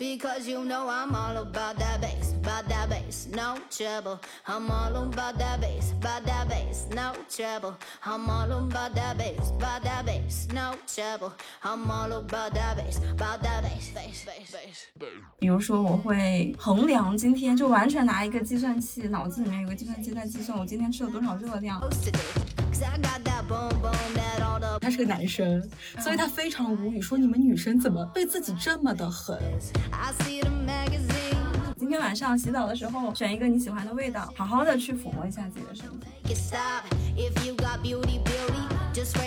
[0.00, 4.18] Because you know I'm all about that bass, about that bass, no trouble.
[4.46, 7.74] I'm all about that bass, about that bass, no trouble.
[8.02, 11.34] I'm all about that bass, about that bass, no trouble.
[11.62, 14.86] I'm all about that bass, about that bass, bass, bass, bass.
[15.38, 21.78] 比如说，我会衡量今天就完全拿一个计算器，脑子里面有个计算器在计算我今天吃了多少热量。
[24.90, 25.62] 是个男生，
[25.98, 29.38] 所以他非常无语，说你们女生怎么对自己这么的狠？
[31.78, 36.06] 今天晚上洗澡的时候，选一个你喜欢的味道，好好的去抚摸一下自己的身体。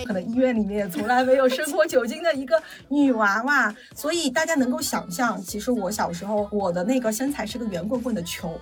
[0.06, 8.60] 可能医院里面也从来没有生过酒精的一个女娃娃，所以大家能够想象，其实我小时候我的那个身材是个圆滚滚的球。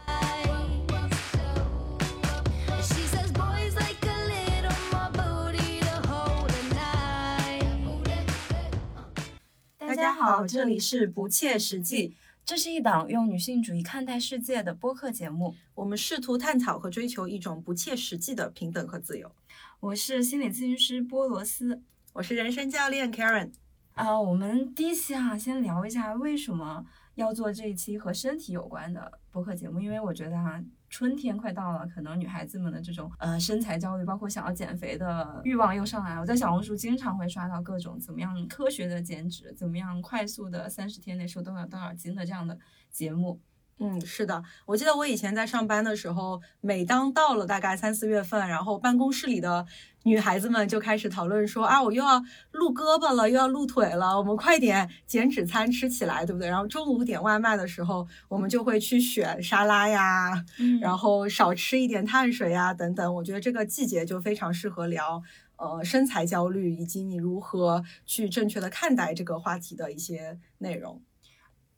[10.02, 15.54] 家好，这里是不切实际，这是一档用女性主义看待世界的播客节目。
[15.76, 19.32] 我们试图探讨和追求一种不切实际的平等和自由。
[19.80, 21.84] 我是心理咨询师波罗斯。
[22.14, 23.52] 我是人生教练 Karen。
[23.94, 30.60] 啊、我们第一期啊，先聊一下为什么要做这一期和身体有关的播客节目，因为我觉得啊，
[30.92, 36.22] 春天快到了，可能女孩子们的这种呃身材焦虑，包括想要减肥的欲望又上来了。
[36.22, 42.60] 我在小红书经常会刷到各种怎么样科学的减脂，怎么样快速的三十天内瘦多少多少斤的这样的
[42.92, 43.40] 节目。
[43.80, 49.66] 嗯，是的，我记得我以前在上班的时候，每当到了大概三四月份，然后办公室里的
[50.04, 56.48] 女孩子们就开始讨论说啊，我又要露胳膊了，又要露腿了，我们快点减脂餐吃起来，对不对？
[56.48, 63.16] 然后中午点外卖的时候，我们就会去选沙拉呀，嗯然后少吃一点碳水呀，等等。
[63.16, 65.24] 我觉得这个季节就非常适合聊。
[65.58, 71.00] 呃，身材焦虑以及你如何去正确的看待这个话题的一些内容。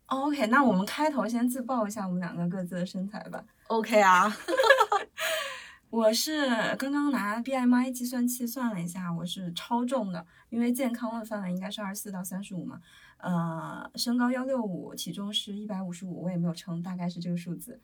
[0.06, 3.42] OK，那我们开头先自曝一下我们两个各自的身材吧。
[3.68, 4.30] OK 啊，
[5.88, 6.46] 我是
[6.76, 12.80] 刚刚拿 BMI 计算器算了一下，我是超重的，因为健康的范围应该是二十四到三十五嘛。
[13.18, 17.80] 呃，身高幺六五，体重是一百五十五，我也没有称，大概是这个数字。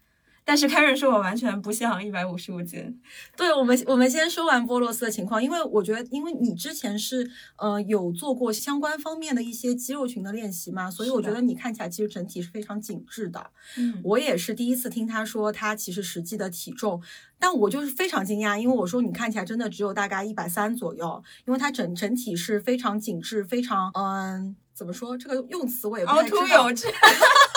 [0.50, 3.00] 但是开始说我完全不像一百五十五斤，
[3.36, 13.52] 对我们，我们先说完波洛斯的情况，因为我觉得，因为你之前是呃有做过相关方面的一些肌肉群的练习嘛，所以我觉得你看起来其实整体是非常紧致的。
[13.78, 17.00] 嗯，我也是第一次听他说他其实实际的体重，
[17.38, 24.56] 但我就是非常惊讶，因为我说你看起来真的只有大概一百三左右，因为他整整体是非常紧致，非常嗯。
[24.72, 26.40] 怎么说这个用词我也不凹太知道。
[26.40, 26.86] 凸有致。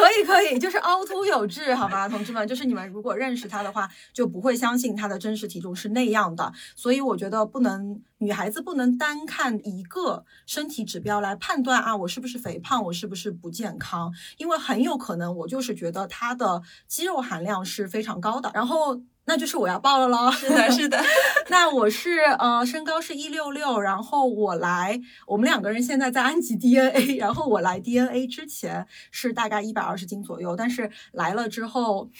[0.00, 6.52] 可以可以，就是凹凸有致，好吧，同志们，就是你们如果认识他的话，就不会相信他的真实体重是那样的。
[6.74, 19.00] 所以我觉得不能，女孩子不能单看一个身体指标来判断啊，我是不是肥胖，我是不是不健康，因为很有可能我就是觉得他的肌肉含量是非常高的，然后。
[19.26, 20.30] 那就是我要报了喽。
[20.32, 21.00] 是的，是的。
[21.48, 32.10] 那我是呃身高是一六六，然后我来，我们两个人现在在安吉 DNA，然后我来 DNA 之前是大概一百二十斤左右，但是来了之后，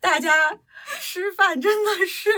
[0.00, 0.30] 大家
[1.00, 2.28] 吃饭真的是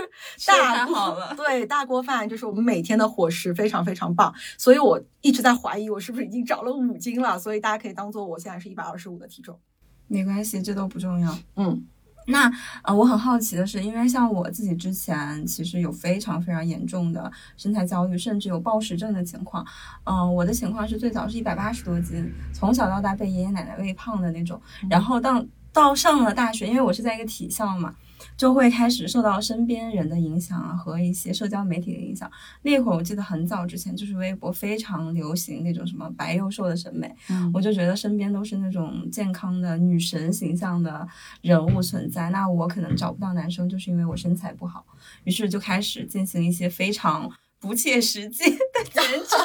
[0.45, 9.59] 大锅太好了对大锅饭，就是我们每天的伙食非常非常棒，所以我一直在怀疑我是不是已经长了五斤了，所以大家可以当做我现在是一百二十五的体重。
[10.07, 11.37] 没关系，这都不重要。
[11.57, 11.85] 嗯
[12.27, 12.51] 那
[12.83, 19.65] 呃，我很好奇的是，因为像我自己之前其实有非常非常严重的身材焦虑，甚至有暴食症的情况。
[20.03, 24.61] 嗯、我的情况是最早是一百八十多斤，从小到大被爷爷奶奶喂胖的那种。
[24.89, 27.95] 然后到到上了大学，因为我是在一个体校嘛，
[28.37, 32.31] 就会开始受到身边人的影响啊，和一些社交媒体的影响。
[32.61, 41.07] 那会儿我记得很早之前，就是微博非常流行那种什么白又瘦的审美，嗯我就觉得身边都是那种健康的女神形象的
[41.41, 44.85] 人物存在，那我可能找不到男生，就是因为我身材不好，
[45.23, 49.35] 于是就开始进行一些非常不切实际的 减脂。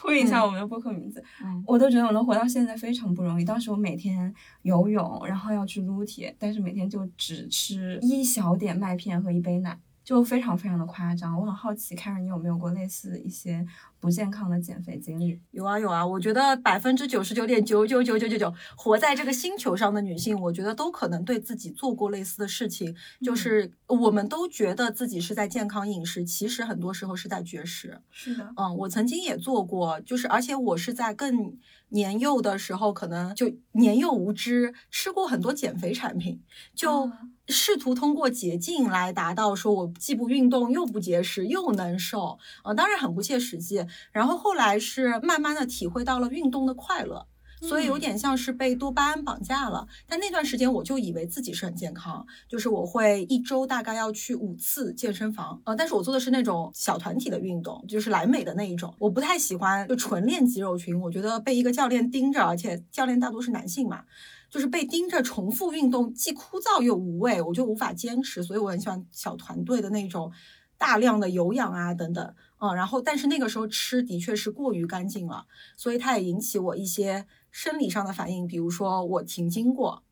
[0.00, 3.44] 呼应一下我们的播客名字，嗯我都觉得我能活到现在非常不容易。
[3.44, 4.32] 当时我每天
[4.62, 11.38] 游泳，然后要去撸铁，但是每天就只吃一小点麦片和一杯奶，就非常非常的夸张。
[11.40, 13.64] 我很好奇，凯尔，你有没有过类似一些
[14.00, 15.40] 不健康的减肥经历？
[15.50, 28.00] 有啊有啊，我觉得百分之九十九点九九九九九九活在这个星球上的女性，我觉得都可能对自己做过类似的事情，就是我们都觉得自己是在健康饮食，其实很多时候是在绝食。
[28.10, 31.56] 是的，嗯，我曾经也做过，就是而且我是在更
[31.92, 36.42] 年幼的时候，可能就年幼无知，吃过很多减肥产品，
[36.74, 37.18] 就啊
[37.48, 43.84] 试图通过捷径来达到说我既不运动又不节食又能瘦，呃，当然很不切实际。
[44.10, 47.26] 然后后来是慢慢的体会到了运动的快乐。
[47.62, 49.86] 所以有点像是被多巴胺绑架了。
[50.06, 58.94] 但那段时间我就以为自己是很健康，就是我会一周大概要去五次健身房，呃，但是我做的是那种小团体的运动，就是莱美的那一种。
[58.98, 64.04] 我不太喜欢就纯练肌肉群，我觉得被一个教练盯着，而且教练大多是男性嘛。
[64.50, 68.42] 就是被盯着重复运动，既枯燥又无味，我就无法坚持。
[68.42, 70.30] 所以我很喜欢小团队的那种
[70.76, 80.02] 大量的有氧啊等等，嗯，然后但是那个时候吃的确是过于干净了，所以它也引起我一些生理上的反应，比如说我停经过，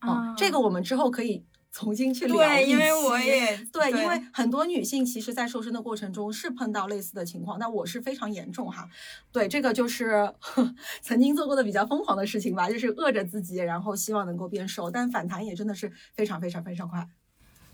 [0.00, 1.46] 啊，这个我们之后可以。
[1.70, 8.88] 重新去聊对，因为我也对，因为很多女性其实，在瘦身的过程中是碰到类似的情况，但我是非常严重哈。
[9.30, 10.32] 对，这个就是
[11.02, 17.06] 曾经做过的比较疯狂的事情吧，就是饿着自己，然后希望能够变瘦，但反弹也真的是非常非常非常快。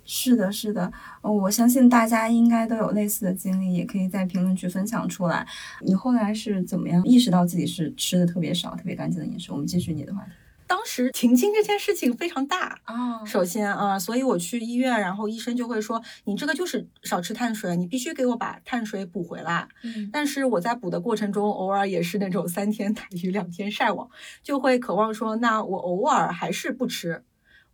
[0.05, 0.93] 是的，是的，
[1.23, 5.47] 我相信大家应该都有类似的经历，也可以在评论区分享出来。
[5.81, 9.51] 你后来是怎么样意识到自己是吃的特别少、特别干净的饮食？
[9.53, 10.33] 我们继续你的话题。
[10.67, 19.69] 当时停经这件事情非常大啊，首先啊，所以我去医院，然后医生就会说，你这个就是少吃碳水，你必须给我把碳水补回来。
[19.83, 24.09] 嗯，但是我在补的过程中，偶尔也是那种三天打鱼两天晒网，
[24.43, 27.23] 就会渴望说，那我偶尔还是不吃，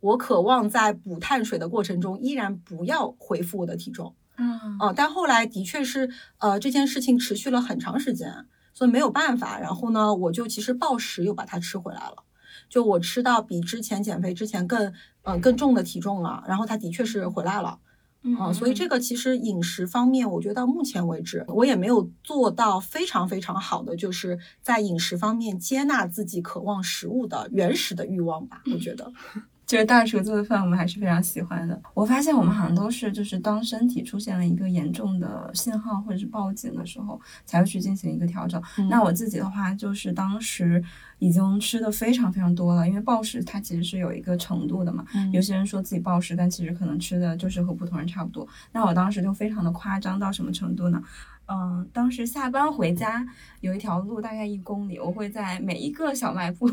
[0.01, 4.13] 我渴望在补碳水的过程中依然不要回复我的体重。
[4.37, 6.09] 嗯，哦，但后来的确是，
[6.39, 12.23] 呃，这件事情持续了很长时间，所以没有办法，然后呢，我就其实暴食又把它吃回来了。
[12.67, 14.91] 就我吃到比之前减肥之前更
[15.23, 17.77] 嗯更重的体重了，然后它的确是回来了，
[18.23, 29.11] 嗯，所以这个其实饮食方面，我觉得到目前为止我也没有做到非常非常好的，就是在饮食方面接纳自己渴望食物的原始的欲望吧，我觉得。
[29.71, 31.81] 就是大厨做的饭，我们还是非常喜欢的。
[31.93, 38.61] 我发现我们好像都是，就是当身体出现了一个严重的信号或者是报警的时候，才会去进行一个调整。
[38.89, 40.83] 那我自己的话，就是当时
[41.19, 45.05] 已经吃的非常非常多了，因为暴食它其实是有一个程度的嘛。
[45.31, 48.45] 有些人说自己暴食，但其实可能吃的就是和普通人差不多。
[48.73, 51.01] 那我当时就非常的夸张到什么程度呢？
[51.45, 53.25] 嗯，当时下班回家
[53.61, 56.69] 有一条路大概一公里，我会在每一个小卖部。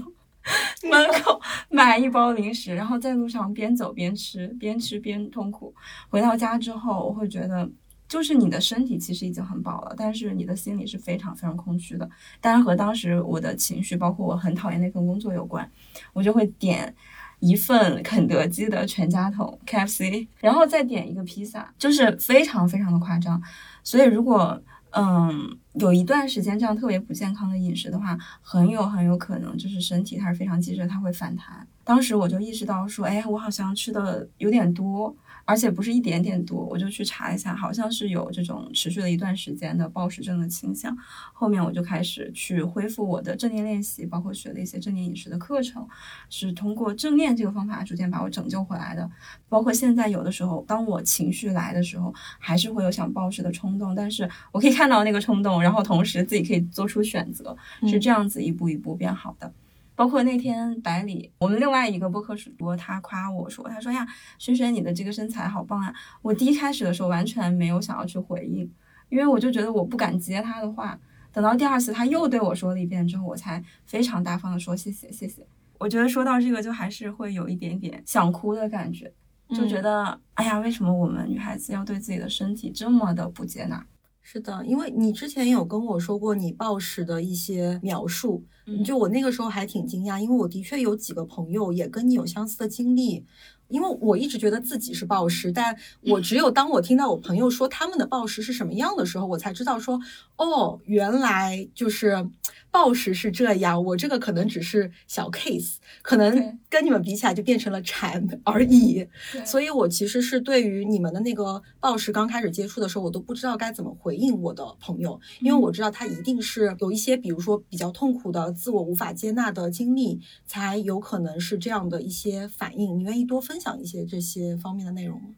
[0.90, 1.40] 门口
[1.70, 5.74] 买一包零食，然后在路上边走边吃，边吃边痛苦。
[6.08, 7.68] 回到家之后，我会觉得，
[8.08, 12.08] 就是你的身体其实已经很饱了，但是你的心里是非常非常空虚的。
[12.40, 15.70] 当然和当时我的情绪，包括我很讨厌那份工作有关。
[16.12, 16.94] 我就会点
[17.40, 23.40] 一份肯德基的全家桶 KFC，然后再点一个披萨，就是非常非常的夸张。
[23.84, 24.60] 所以如果
[24.90, 31.66] 嗯，有一段时间这样特别不健康的饮食的话，很有很有可能就是身体它是非常机智，它会反弹。
[31.84, 35.14] 当时我就意识到说，哎，我好像吃的有点多。
[35.48, 40.94] 而且不是一点点多，我就去查一下，好像是有这种持续了一段时间的暴食症的倾向。
[41.32, 45.88] 后面我就开始去恢复我的正念练习，包括学了一些正念饮食的课程，
[46.28, 49.10] 是通过正念这个方法逐渐把我拯救回来的。
[49.48, 57.56] 包括现在有的时候，当我情绪来的时候，还是会有想暴食的冲动，但是我可以看到那个冲动，然后同时自己可以做出选择，
[57.88, 59.50] 是这样子一步一步变好的。
[59.98, 64.06] 包括那天百里，我们另外一个播客主播，他夸我说，他说呀，
[64.38, 65.92] 轩轩你的这个身材好棒啊！
[66.22, 68.70] 我第一开始的时候完全没有想要去回应，
[69.08, 70.96] 因为我就觉得我不敢接他的话。
[71.32, 75.44] 等到第二次他又对我说了一遍之后，我才非常大方的说谢谢谢谢。
[75.78, 79.12] 我觉得说到这个就还是会有一点点想哭的感觉，
[79.48, 83.84] 就觉得哎呀，为什么我们女孩子要对自己的身体这么的不接纳？
[84.30, 88.44] 是的，因为你之前有跟我说过你暴食的一些描述，
[88.84, 93.24] 就我那个时候还挺惊讶，因为我的确有几个朋友也跟你有相似的经历。
[93.68, 100.00] 因为我一直觉得自己是暴食，但我只有当我听到我朋友说他们的暴食是什么样的时候，我才知道说，
[100.36, 102.26] 哦，原来就是
[102.70, 103.84] 暴食是这样。
[103.84, 109.06] 我这个可能只是小 case，可能跟你们比起来就变成了馋 而已。
[109.44, 122.98] 所以，我其实是对于你们的那个暴食刚开始接触的时候，我都不知道该怎么回应我的朋友，因为我知道他一定是有一些，比如说比较痛苦的自我无法接纳的经历，才有可能是这样的一些反应。
[122.98, 123.57] 你愿意多分？
[123.58, 125.30] 分享一些这些方面的内容吗？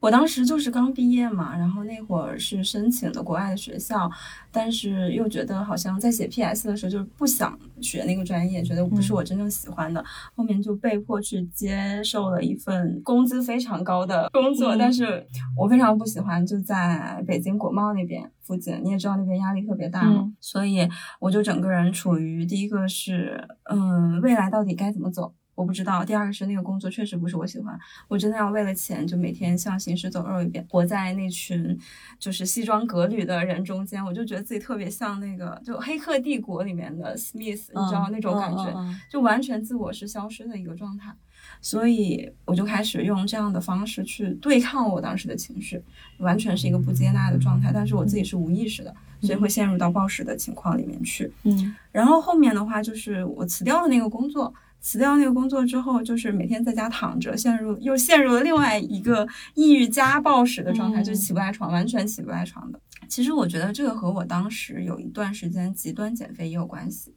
[0.00, 4.10] 我当时就是刚毕业嘛，然后那会儿是申请的国外的学校，
[4.50, 10.02] 但是又觉得好像在写 PS 的时候就是不想学那个专业，觉得不是我真正喜欢的，
[10.34, 20.88] 后面就被迫去接受了一份工资非常高的工作，但是我非常不喜欢，就在北京国贸那边附近，你也知道那边压力特别大嘛，所以
[21.20, 25.34] 我就整个人处于第一个是，嗯，未来到底该怎么走？
[25.56, 26.04] 我不知道。
[26.04, 31.76] 第二个是那个工作确实不是我喜欢，我真的要为了钱就每天像行尸走肉一样，活在那群
[32.20, 41.12] 就是西装革履的人中间，我就觉得自己特别像那个就《黑客帝国》里面的 Smith，你知道那种感觉，嗯嗯嗯就完全自我是消失的一个状态。
[41.60, 45.80] 所以我就开始用这样的方式去对抗我当时的情绪，
[46.18, 51.32] 完全是一个不接纳的状态，但是我自己是无意识的，所以会陷入到暴食的情况里面去。
[51.44, 54.52] 嗯然后后面的话就是我辞掉了那个工作，
[54.86, 62.78] 辞掉那个工作之后，就是每天在家躺着，陷入又陷入了另外一个抑郁加暴食的状态，嗯就起不来床，完全起不来床的。
[63.08, 67.12] 其实我觉得这个和我当时有一段时间极端减肥也有关系。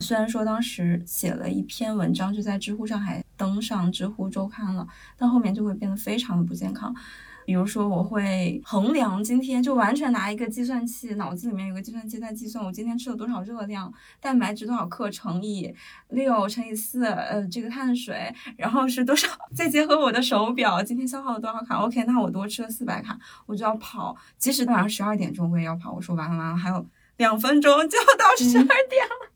[0.00, 6.94] 虽然说当时写了一篇文章，就在知乎上还登上知乎周刊了，但后面就会变得非常的不健康。
[7.44, 15.74] 比如说，我会衡量今天就完全拿一个计算器，脑子里面有个计算器在计算我今天吃了多少热量，蛋白质多少克乘以
[16.08, 25.92] 六乘以四，呃，这个碳水，然后是多少， 再结合我的手表，今天消耗了多少卡，OK，那我多吃了四百卡，我就要跑，即使晚上十二点钟我也要跑。
[25.92, 26.86] 我说完了完了，还有
[27.18, 29.30] 两分钟就要到十二点了，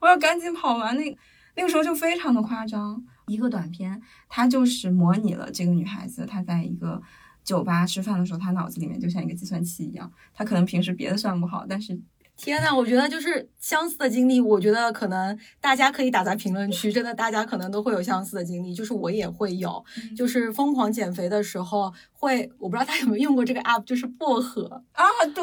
[0.00, 0.94] 我要赶紧跑完。
[0.96, 1.16] 那
[1.56, 7.00] 那个时候就非常的夸张，一个短片，它就是模拟了这个女孩子，她在一个。
[7.44, 10.10] 酒吧吃饭的时候，他脑子里面就像一个计算器一样。
[10.32, 12.00] 他可能平时别的算不好，但是
[12.36, 19.82] 天呐，我觉得就是相似的经历，我觉得可能大家可以打在评论区，真的大家可能都会有相似的经历，就是我也会有，
[20.16, 24.82] 就是疯狂减肥的时候会，我不知道大家有没有用过这个 app，就是薄荷。
[24.92, 25.42] 啊，对，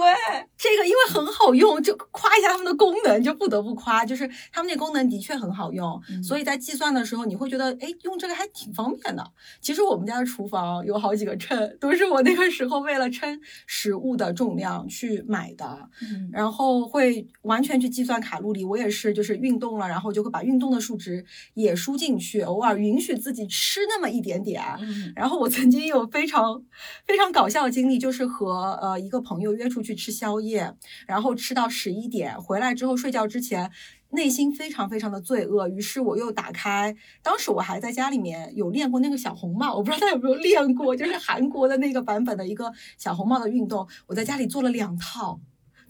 [0.58, 6.22] 这个因为很好用，就夸一下他们的功能，就不得不夸，就是他们那功能的确很好用，嗯。
[6.22, 9.26] 所以在计算的时候你会觉得，哎，用这个还挺方便的。
[9.62, 15.90] 其实我们家的厨房有好几个秤，都是我那个时候为了称食物的重量去买的。
[16.02, 16.30] 嗯。
[16.32, 18.64] 然后会完全去计算卡路里。
[18.64, 21.24] 我也是，就是运动了，然后就会把运动的数值
[21.54, 24.64] 也输进去，偶尔允许自己吃那么一点点。
[24.80, 26.64] 嗯 然后我曾经有非常
[27.06, 30.74] 非常搞笑的经历，就是和呃一个朋友约出去吃宵夜，
[31.08, 33.72] 然后吃到十一点，回来之后睡觉之前。
[34.14, 45.40] 内心非常非常的罪恶，于是我又打开，当时我还在家里面有练过那个小红帽，我不知道大家有没有练过，就是韩国的那个版本的一个小红帽的运动，我在家里做了两套，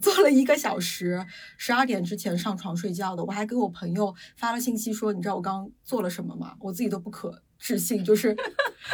[0.02, 1.26] 做了一个小时，
[1.58, 3.24] 十二点之前上床睡觉的。
[3.24, 6.56] 我还给我朋友发了信息说，你知道我刚刚做了什么吗？
[6.60, 8.36] 我自己都不渴置信，就是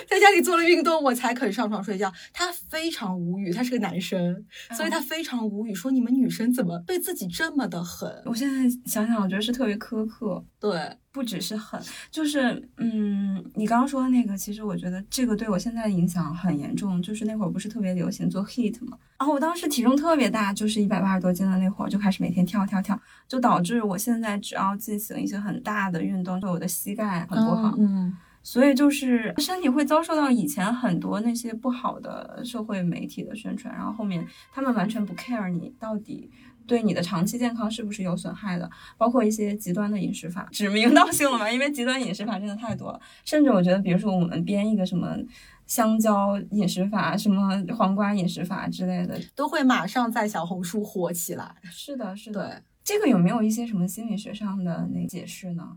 [0.08, 2.12] 在家里做了运动，我才肯上床睡觉。
[2.34, 4.46] 他非常无语，他是个男生，
[4.76, 8.22] 所以他非常无语，说你们女生怎么对自己这么的狠？
[8.26, 11.82] 我现在想想，我觉得是特别苛刻，对，不只是狠，
[12.12, 17.02] 就是嗯，你刚刚说的那个，其实我觉得这个对我现在的影响很严重。
[17.02, 27.74] 就是那会儿不是特别流行做 HIIT 嘛，然后我当时体重特别大，就是一百八十多斤的那会儿，就开始每天跳跳跳，就导致我现在只要进行一些很大的运动，对我的膝盖很不好。
[27.78, 36.32] 嗯所以就是身体会遭受到以前很多那些不好的社会媒体的宣传，然后后面他们完全不 care 你到底
[36.66, 45.18] 对你的长期健康是不是有损害的，包括一些极端的饮食法，指名道姓了嘛，因为极端饮食法真的太多了，甚至我觉得，比如说我们编一个什么
[45.66, 51.54] 香蕉饮食法、什么黄瓜饮食法之类的，都会马上在小红书火起来。
[51.64, 52.48] 是的，是的。
[52.48, 55.76] 对，这个有没有一些什么心理学上的那解释呢？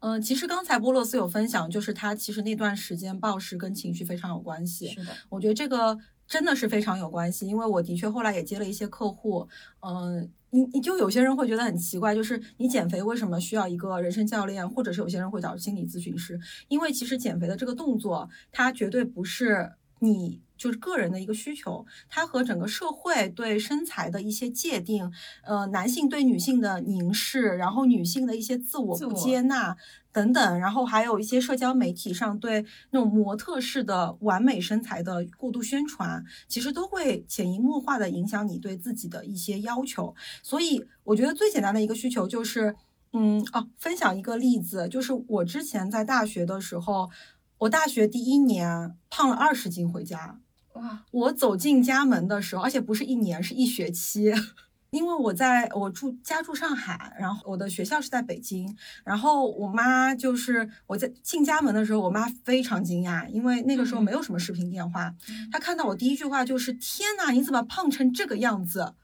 [0.00, 4.88] 嗯，其实刚才波洛斯有分享，就是他其实那段时间暴食跟情绪非常有关系。
[4.88, 9.46] 是的，我觉得这个真的是非常有关系，因为我的确后来也接了一些客户，
[9.80, 16.40] 嗯，你你就有些人会觉得很奇怪，就是你减肥为什么需要一个人生教练，或者是有些人会找心理咨询师？
[16.68, 20.40] 因为其实减肥的这个动作，它绝对不是你。
[20.60, 25.10] 就是个人的一个需求，它和整个社会对身材的一些界定，
[25.42, 29.74] 呃，男性对女性的凝视，然后女性的一些自我不接纳
[30.12, 40.14] 等等，然后还有一些社交媒体上对那种模特式的完美身材的过度宣传，其实都会潜移默化的影响你对自己的一些要求。
[40.42, 42.76] 所以，我觉得最简单的一个需求就是，
[43.14, 47.08] 嗯，哦，分享一个例子，就是我之前在大学的时候，
[47.56, 50.38] 我大学第一年胖了二十斤回家。
[50.80, 54.32] 哇，我走进家门的时候，而且不是一年，是一学期。
[54.90, 65.14] 因为我在我住家住上海，然后我的学校是在北京，然后我妈就是我在进家门的时候，我妈非常惊讶，因为那个时候没有什么视频电话，
[65.52, 68.94] 她看到我第一句话就是：“天呐，你怎么胖成这个样子？”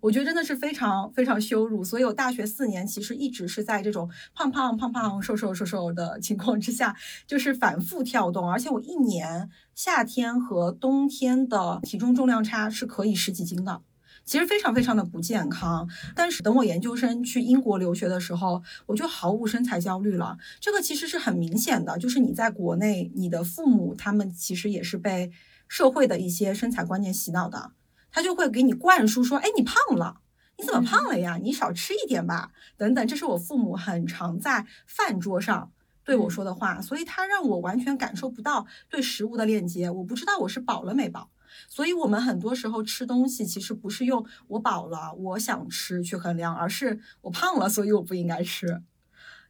[0.00, 13.82] 我觉得真的是非常非常羞辱，所以我大学四年其实一直是在这种胖胖胖胖、瘦瘦瘦瘦的情况之下，就是反复跳动，而且我一年夏天和冬天的体重重量差是可以十几斤的。
[14.22, 15.88] 其实非常非常的不健康。
[16.14, 20.38] 但是等我研究生去英国留学的时候，我就毫无身材焦虑了。
[20.60, 25.32] 这个其实是很明显的，就是你在国内，你的父母他们其实也是被
[25.66, 27.72] 社会的一些身材观念洗脑的，
[28.10, 30.20] 他就会给你灌输说，哎，你胖了。
[30.58, 31.38] 你怎么胖了呀？
[31.42, 35.72] 你少吃一点吧，等等，这是我父母很常在饭桌上
[36.04, 41.30] 对我说的话，所以他让我完全感受不到对食物的链接，我不知道我是饱了没饱。
[41.66, 48.82] 所以我们很多时候吃东西其实不是用我饱了，我想吃去衡量，而是我胖了，所以我不应该吃。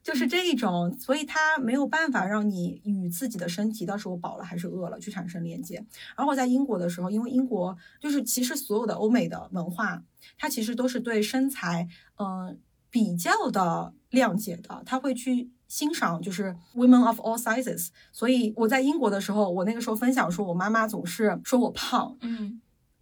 [0.03, 5.77] 就是这一种，所以它没有办法让你与自己的身体到时候饱了还是饿了去产生连接。
[6.17, 10.03] 然后我在英国的时候，因为英国就是其实所有的欧美的文化，
[10.39, 12.59] 它其实都是对身材嗯
[12.91, 17.89] 比较的谅解的，他会去欣赏就是 women of all sizes。
[18.11, 22.61] 所以我在英国的时候，我那个时候分享说，我妈妈总是说我胖，嗯。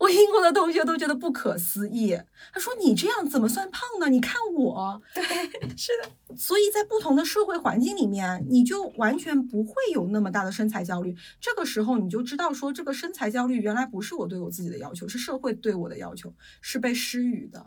[0.08, 2.18] 我英国的同学都觉得不可思议，
[2.52, 4.08] 他说：“你这样怎么算胖呢？
[4.08, 5.22] 你看我。”对，
[5.76, 6.34] 是的。
[6.34, 11.14] 所以在不同的社会环境里面，你就完全不会有那么大的身材焦虑。
[11.38, 17.66] 这个时候，你就知道说，这个身材焦虑原来不是我对我自己的要求，是社会对我的要求，是被施予的。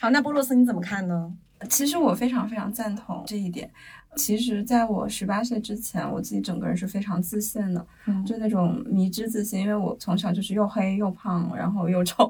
[0.00, 1.32] 好，那波洛斯你怎么看呢？
[1.70, 3.70] 其实我非常非常赞同这一点。
[4.14, 7.86] 其实，在我十八岁之前，我自己整个人是非常自信的，
[8.24, 9.60] 就那种迷之自信。
[9.60, 12.26] 因为我从小就是又黑又胖，然后又丑。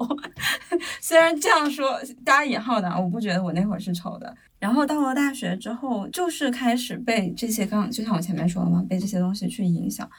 [1.01, 4.35] 虽然这样说加引号的，我不觉得我那会儿是丑的。
[4.59, 10.09] 然后到了大学之后，就是开始被这些刚就像我前面说的嘛，被这些东西去影响。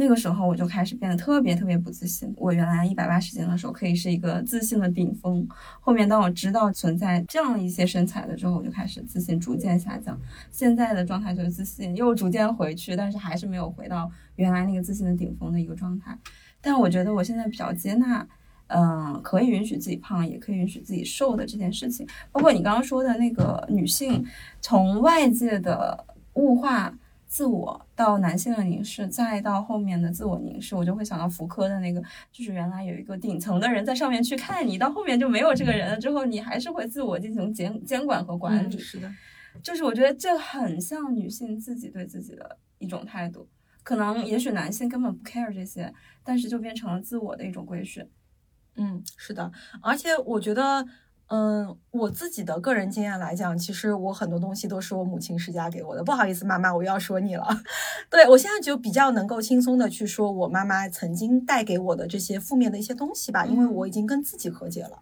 [0.00, 2.32] 那个时候我就开始变得特别特别不自信。
[2.36, 5.44] 我原来一百八十斤的时候可以是一个自信的顶峰，
[5.80, 10.16] 后面当我知道存在这样一些身材的之后，我就开始自信逐渐下降。
[10.52, 16.16] 现在的状态就是自信又逐渐回去，但是还是没有回到原来那个自信的顶峰的一个状态。
[16.60, 18.24] 但我觉得我现在比较接纳，
[18.68, 22.06] 嗯，可以允许自己胖，也可以允许自己瘦的这件事情。
[22.30, 24.24] 包括你刚刚说的那个女性
[24.60, 26.94] 从外界的物化。
[27.28, 38.78] 自我到男性的凝视，再到后面的自我凝视，我就会想到福柯的那个，就是原来有一个顶层的人在上面去看你，到后面就没有这个人了，之后你还是会自我进行监监管和管理。
[38.78, 39.12] 是的，
[39.62, 43.46] 就是我觉得这很像女性自己对自己的一种态度，
[43.82, 45.92] 可能也许男性根本不 care 这些，
[46.24, 48.08] 但是就变成了自我的一种规训。
[48.76, 50.86] 嗯，是的，而且我觉得。
[51.30, 56.02] 嗯，我自己的个人经验来讲，其实我很多东西都是我母亲施加给我的。
[56.02, 57.46] 不好意思，妈妈，我又要说你了。
[58.08, 64.98] 对我现在就比较能够轻松的去说我妈妈曾经带给我的这些负面的一些东西吧，因为我已经跟自己和解了。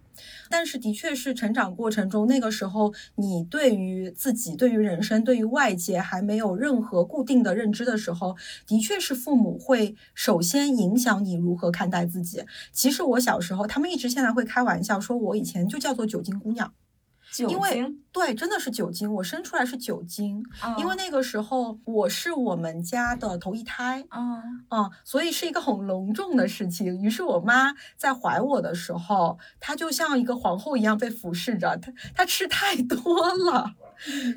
[0.51, 12.43] 但是，的确是成长过程中，那个时候你对于自己、对于人生、对于外界还没有任何固定的认知的时候，的确是父母会首先影响你如何看待自己。
[12.73, 16.73] 其实我小时候，他们一直现在会开玩笑说，我以前就叫做酒精姑娘。
[17.45, 20.43] 因为对，真的是酒精，我生出来是酒精，
[20.79, 27.03] 因为那个时候我是我们家的头一胎，啊啊，所以是一个很隆重的事情。
[27.03, 32.99] 于是我妈在怀我的时候，她就像一个皇后一样被服侍着，她她吃太多
[33.35, 33.75] 了，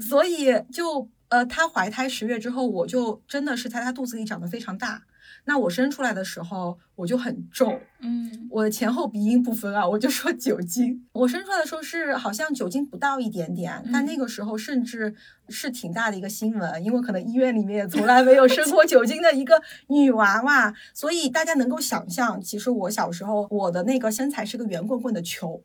[0.02, 5.04] 所以就呃，她怀胎十月之后，我就真的是在她肚子里长得非常大。
[5.50, 11.04] 那我生出来的时候我就很重，嗯，我的前后鼻音不分啊，我就说九斤。
[11.12, 15.16] 我生出来的时候是好像九斤不到一点点，但那个时候甚至
[15.48, 25.64] 是挺大的一个新闻，因为可能医院里面也从来没有生过九斤的一个女娃娃，所以大家能够想象，其实我小时候我的那个身材是个圆滚滚的球。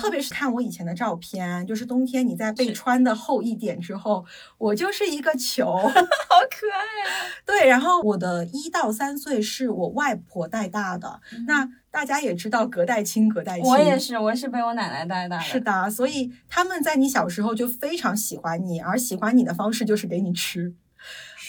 [0.00, 4.24] 特别是看我以前的照片，就是冬天你在被穿的厚一点之后，
[4.58, 7.26] 我就是一个球， 好可爱啊！
[7.44, 15.42] 对，然后我的一到三岁是我外婆带大的，那大家也知道隔代亲，隔代亲，我也是，我是被我奶奶带大的。
[15.42, 20.74] 是的，所以他们在你小时候就非常喜欢你，而喜欢你的方式就是给你吃。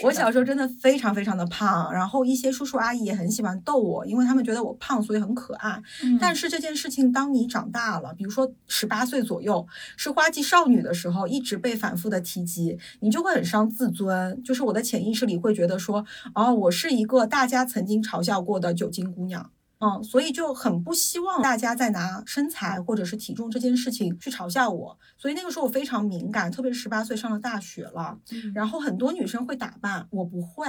[0.03, 5.81] 我小时候真的非常非常的胖，然后一些叔叔阿姨也很喜欢逗我，因为他们觉得我胖，所以很可爱。
[6.19, 14.41] 但是这件事情，当你长大了，比如说十八岁左右，是花季少女的时候，一直被反复的提及，你就会很伤自尊。
[14.43, 16.05] 就是我的潜意识里会觉得说，
[16.35, 19.49] 哦，我是一个大家曾经嘲笑过的酒精姑娘。
[19.79, 28.17] 嗯，所以就很不希望大家再拿身材或者是体重这件事情去嘲笑我，所以那个时候我非常敏感，特别是十八岁上了大学了，
[28.53, 30.65] 然后很多女生会打扮，我不会。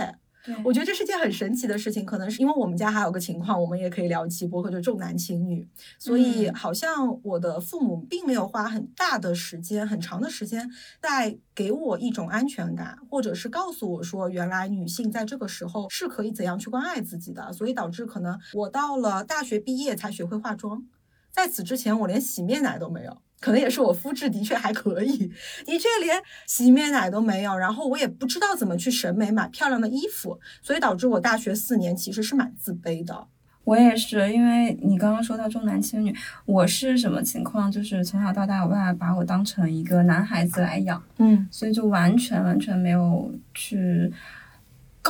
[0.65, 20.85] 我觉得这是件很神奇的事情，可能是因为我们家还有个情况，我们也可以聊起博客，就重男轻女，所以好像我的父母并没有花很大的时间、很长的时间在给我一种安全感，或者是告诉我说，原来女性在这个时候是可以怎样去关爱自己的，所以导致可能我到了大学毕业才学会化妆。
[21.31, 23.19] 在此之前，我连洗面奶都没有。
[23.41, 25.17] 可能也是我肤质的确还可以，
[25.65, 33.27] 的确连洗面奶都没有，然后我也不知道怎么去审美买漂亮的衣服，所以导致我大学四年其实是蛮自卑的。
[33.65, 36.15] 我也是，因为你刚刚说到重男轻女，
[36.47, 37.71] 我是什么情况？
[37.71, 44.11] 就是从小到大，我爸爸把我当成一个男孩子来养，嗯，所以就完全完全没有去。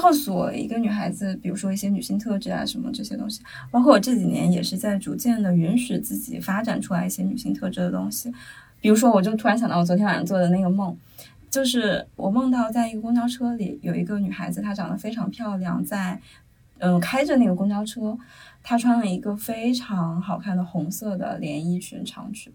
[0.00, 8.32] 告诉我一个女孩子，比如说一些女性特质啊，什么这些东西，包括我这几年也是在逐渐的允许自己发展出来一些女性特质的东西。
[8.80, 10.96] 比如说，我就突然想到我昨天晚上做的那个梦，
[11.50, 16.20] 就是我梦到在一个公交车里有一个女孩子，她长得非常漂亮，在
[16.78, 18.16] 嗯开着那个公交车，
[18.62, 22.52] 她穿了一个非常好看的红色的连衣裙长裙。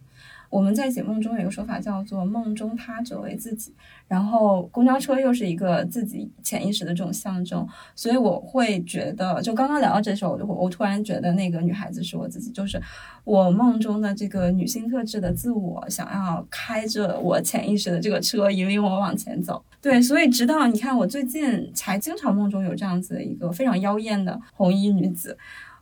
[0.53, 3.73] 我们在解梦中有一个说法叫做“梦中他者为自己”，
[4.07, 12.79] 然后公交车又是一个自己潜意识的这种象征，所以我会觉得，就刚刚聊到这时候，我我突然觉得那个女孩子是我自己，就是
[13.23, 19.65] 我梦中的这个女性特质的自我，想要开着我潜意识的这个车引领我往前走。
[19.81, 25.35] 对，所以直到你看，我最近才经常梦中有这样子的一个非常妖艳的红衣女子。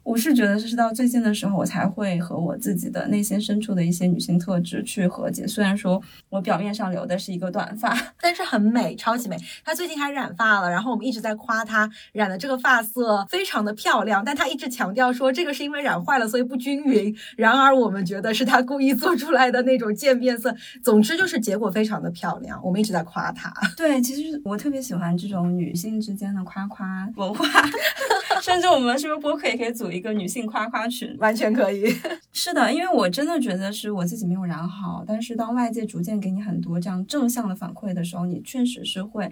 [0.04, 5.46] 我是觉得，这是到最近的时候，我才会和我自己的内心深处的一些女性特质去和解。
[5.46, 9.38] 虽然说我表面上留的是一个短发， 但是很美，超级美。
[9.64, 17.16] 她最近还染发了，然后我们一直在夸她染的这个发色非常的漂亮，但她一直强调说这个是因为染坏了，所以不均匀。
[17.38, 20.54] 然而我们觉得是她故意做出来的那种渐变色。
[20.84, 23.54] 总之就是结果非常的漂亮，我们一直在夸她。
[23.78, 27.46] 对，其实我特别喜欢这种女性之间的夸夸文化，
[28.42, 29.90] 甚至我们是不是播客也可以组。
[29.91, 31.86] 一个女性夸夸群完全可以，
[32.32, 39.30] 是的，因为我真的觉得是我自己没有染好，但是当外界逐渐给你很多这样正向的反馈的时候，你确实是会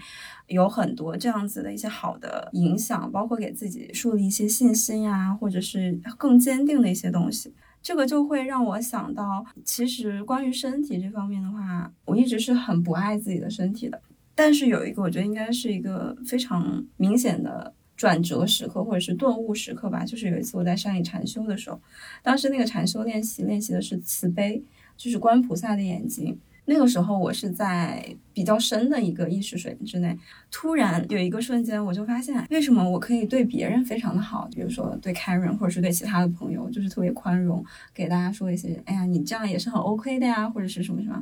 [0.47, 7.53] 有很多这样子的一些好的影响，包括给自己树立一些信心呀，或者是更坚定的一些东西。
[7.81, 14.01] 这个就会让我想到，其实关于身体这方面的话，我一直是很不爱自己的身体的，
[14.35, 17.73] 但是有一个我觉得应该是一个非常明显的。
[17.99, 21.77] 转折时刻或者是顿悟时刻吧，就是有一次我在山里禅修的时候，
[22.23, 24.63] 当时那个禅修练习练习的是慈悲，
[24.95, 26.39] 就是观菩萨的眼睛。
[26.63, 30.17] 那个时候我是在比较深的一个意识水平之内，
[30.49, 41.21] 突然有一个瞬间，我就发现为什么我可以对别人非常的好，比如说对 Karen 或者是对其他的朋友，就是特别宽容，给大家说一些，哎呀，你这样也是很 OK 的呀，或者是什么什么，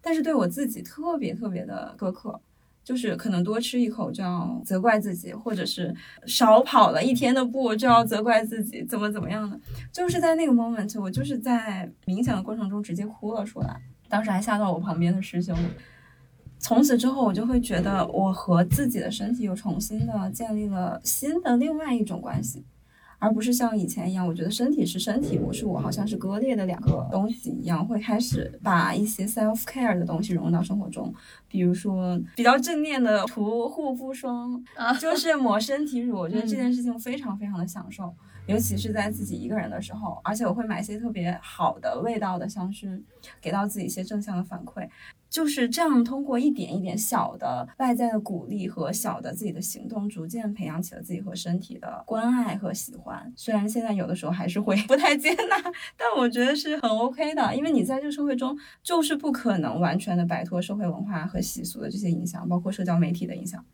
[0.00, 2.40] 但是对我自己特别特别的苛刻。
[2.84, 5.94] 就是可能多吃一口就要责怪自己，或者是
[6.26, 9.58] 少跑了一天的步就要责怪自己，怎么怎么样的？
[9.92, 15.56] 就是在那个 moment，我就是在冥想的过程中直接哭了出来，当时还吓到我旁边的师兄。
[16.58, 22.64] 从此之后，我就会觉得我和自己的身体又重新的建立了新的另外一种关系。
[23.22, 31.14] 而不是像以前一样，我觉得身体是身体，我是我，好像是割裂的两个东西一样，会开始把一些 self care 的东西融入到生活中，
[31.46, 34.60] 比如说比较正面的涂护肤霜，
[35.00, 38.12] 就是抹身体乳，我觉得这件事情非常非常的享受，
[38.48, 43.00] 尤其是在自己一个人的时候，而且我会买一些特别好的味道的香薰，
[43.40, 44.88] 给到自己一些正向的反馈。
[45.32, 53.32] 就是这样，通过一点一点小的外在的鼓励和小的自己的行动，逐渐培养起了自己和身体的关爱和喜欢。
[53.34, 55.56] 虽然现在有的时候还是会 不太接纳，
[55.96, 63.64] 但我觉得是很 OK 的，因为你在这个社会中就是不可能完全的摆脱社会文化和习俗的这些影响，包括社交媒体的影响。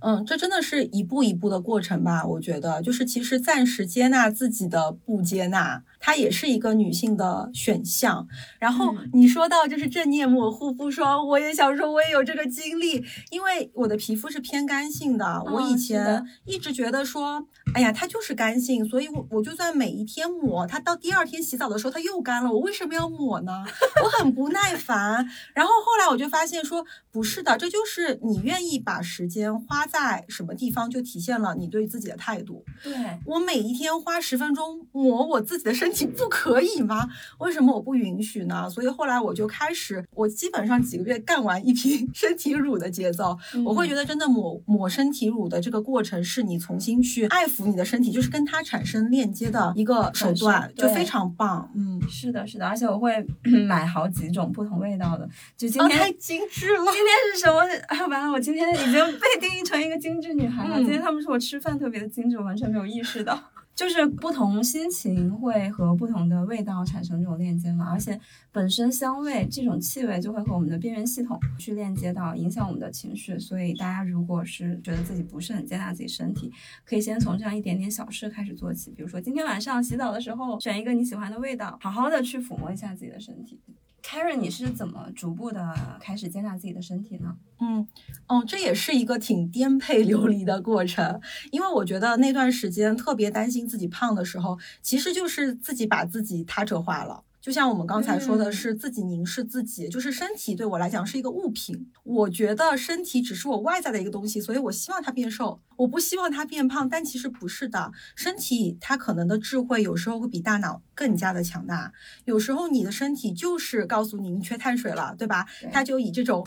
[0.00, 2.26] 嗯，这真的是一步一步的过程吧？
[2.26, 8.28] 我觉得，就是其实暂时接纳自己的不接纳，它也是一个女性的选项。
[8.60, 23.64] 然后你说到就是正念抹护肤霜，我也想说，我也有这个经历，因为我的皮肤是偏干性的，我以前一直觉得说，哎呀，它就是干性，所以我我就算每一天抹，它到第二天洗澡的时候它又干了，我为什么要抹呢？
[24.04, 25.28] 我很不耐烦。
[25.52, 29.84] 然后后来我就发现说，不是的，这就是你愿意把时间花。
[29.86, 32.64] 在什么地方就体现了你对自己的态度。
[32.82, 32.92] 对
[33.24, 37.08] 我每一天花十分钟抹我自己的身体，不可以吗？
[37.38, 38.68] 为什么我不允许呢？
[38.68, 43.38] 所以后来我就开始，我基本上几个月干完一瓶 身体乳的节奏。
[43.64, 51.70] 我会觉得真的抹抹身体乳的这个过程，是你重新去爱抚你的身体，就是跟它产生链接的一个手段，就非常棒。
[51.76, 53.24] 嗯，是的，是的，而且我会
[53.68, 55.26] 买好几种不同味道的。
[55.56, 56.84] 就今天太精致了。
[56.92, 57.62] 今天是什么？
[57.86, 59.76] 哎，完了，我今天已经被定义成。
[59.86, 60.78] 一个精致女孩了。
[60.78, 63.38] 今天他们说我吃饭特别的精致，我完全没有意识到。
[63.76, 68.18] 就是不同心情会和不同的味道产生这种链接嘛，而且
[68.50, 73.38] 本身香味这种气味就会和我们的边缘系统去链接到，影响我们的情绪。
[73.38, 76.50] 所以大家如果是觉得自己不是很接纳自己身体，
[76.86, 83.60] 可以先从这样一点点小事开始做起，比如说今天晚上洗澡的时候选一个你喜欢的味道，好好的去抚摸一下自己的身体。
[84.06, 87.36] Karen，你是怎么逐步的开始接纳自己的身体呢？
[87.58, 87.84] 嗯，
[88.28, 97.24] 哦，这也是一个挺颠沛流离的过程，因为我觉得那段时间特别担心自己胖的时候，其实就是自己把自己他者化了。
[97.46, 101.92] 就像我们刚才说的，是自己凝视自己，就是身体对我来讲是一个物品。
[102.02, 106.88] 我觉得身体只是我外在的一个东西，所以我希望它变瘦，我不希望它变胖。
[106.88, 111.92] 但其实不是的，身体它可能的智慧有时候会比大脑更加的强大。
[112.24, 115.46] 有时候你的身体就是告诉你你缺碳水了，对吧？
[115.70, 116.44] 它就以这种。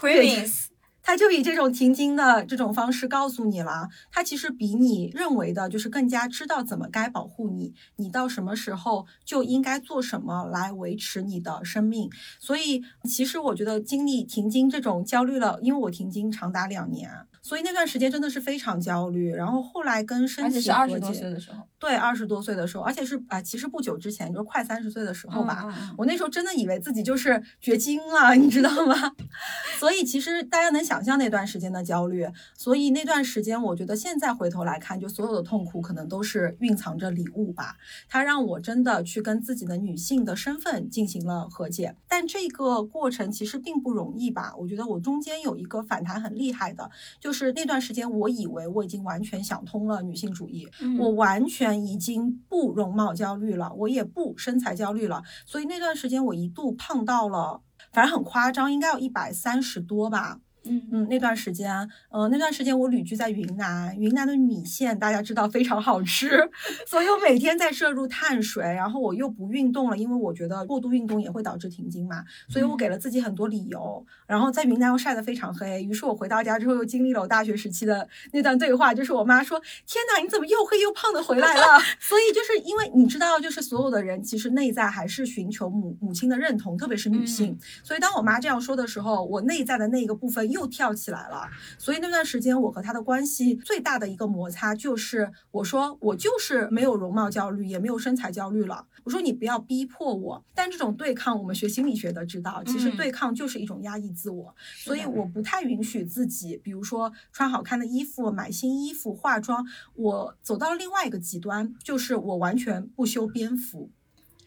[1.01, 12.09] 他就以这种停经的这种方式告诉你了，他其实比你认为的，就是更加知道怎么该保护你，你到什么时候就应该做什么来维持你的生命。
[12.39, 17.09] 所以，其实我觉得经历停经这种焦虑了，因为我停经长达两年。
[17.41, 29.15] 所以那段时间真的是非常焦虑，然后后来跟身体二十多岁的时候，对，二十多岁的时候，而且是啊，其实不久之前，就是快三十岁的时候吧，我那时候真的以为自己就是绝经了，你知道吗？
[29.79, 37.77] 所以其实大家能想象那段时间的焦虑，所以那段时间我觉得现在回头来看，就所有的痛苦可能都是蕴藏着礼物吧，
[38.09, 44.53] 它让我真的去跟自己的女性的身份进行了和解，但这个过程其实并不容易吧？
[44.57, 47.28] 我觉得我中间有一个反弹很厉害的，就。
[47.29, 55.21] 就是那段时间，我以为我已经完全想通了女性主义，我完全已经不容貌焦虑了，我也不身材焦虑了。
[55.45, 57.61] 所以那段时间，我一度胖到了，
[57.93, 60.39] 反正很夸张，应该有一百三十多吧。
[60.69, 61.71] 嗯嗯，那段时间，
[62.09, 66.29] 呃，那段时间我旅居在云南，云南的米线大家知道非常好吃，
[66.85, 81.79] 所以我每天在摄入碳水，然后我又不运动了，因为我觉得过度运动也会导致停经嘛，所以我给了自己很多理由，然后在云南又晒得非常黑，于是我回到家之后又经历了我大学时期的那段对话，就是我妈说：“天哪，你怎么又黑又胖的回来了？
[81.99, 90.39] ”所以就是因为你知道，就是所有的人其实内在还是寻求母母亲的认同，特别是女性，所以当我妈这样说的时候，我内在的那个部分。
[90.49, 98.85] 又跳起来了，所以那段时间我和他的关系最大的一个摩擦就是，我说我就是没有容貌焦虑，也没有身材焦虑了。
[99.03, 109.65] 我说你不要逼迫我，但这种对抗，我们学心理学的知道，其实对抗就是一种压抑自我，所以我不太允许自己，比如说穿好看的衣服、买新衣服、化妆。
[109.95, 113.89] 我走到了另外一个极端，就是我完全不修边幅。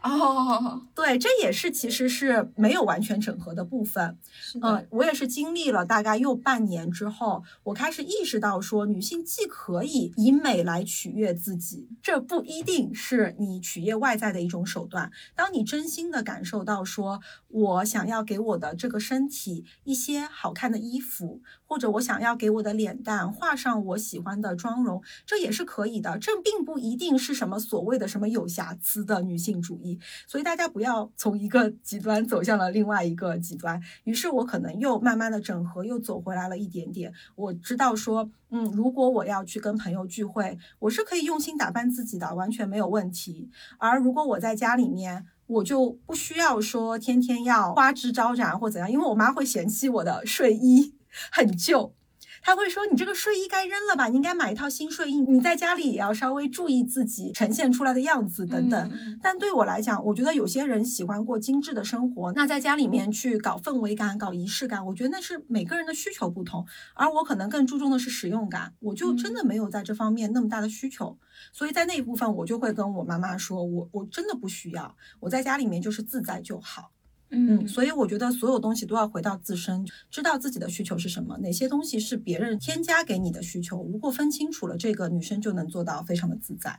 [0.02, 4.18] 哦，对，这也是其实是没有完全整合的部分。
[4.60, 15.12] 嗯，我也是经历了大概又半年之后，我开始意识到说，女性既可以以美来取悦自己，这不一定是你取悦外在的一种手段。
[15.36, 21.40] 当你真心的感受到说，我想要给我的这个身体一些好看的衣服。
[21.72, 26.18] 或者我想要给我的脸蛋画上我喜欢的妆容，这也是可以的。
[26.18, 33.80] 这并不一定是什么所谓的什么有瑕疵的女性主义，所以大家不要从一个极端走向了另外一个极端。
[34.04, 37.10] 于是我可能又慢慢的整合，又走回来了一点点。
[37.36, 43.48] 我知道说，嗯，如果我要去跟朋友聚会，我是可以用心打扮自己的，完全没有问题。
[43.78, 50.92] 而如果我在家里面，我就不需要说天天要花枝招展或怎样，因为我妈会嫌弃我的睡衣。
[51.30, 51.94] 很旧，
[52.42, 54.08] 他会说你这个睡衣该扔了吧？
[54.08, 55.20] 你应该买一套新睡衣。
[55.20, 59.18] 你在家里也要稍微注意自己呈现出来的样子等等。
[59.22, 66.66] 但对我来讲，我觉得有些人喜欢过精致的生活，那在家里面去搞氛围感、搞仪式感，我觉得那是每个人的需求不同。
[66.94, 71.16] 而我可能更注重的是实用感，我就真的没有在这方面那么大的需求。
[71.52, 76.90] 所以在那一部分，我就会跟我妈妈说，我我真的不需要，我在家里面就是自在就好。
[77.34, 83.82] 嗯，所以我觉得所有东西都要回到自身，知道自己的需求是什么，哪些东西是别人添加给你的需求。
[83.90, 86.78] 如果分清楚了这个，女生就能做到非常的自在。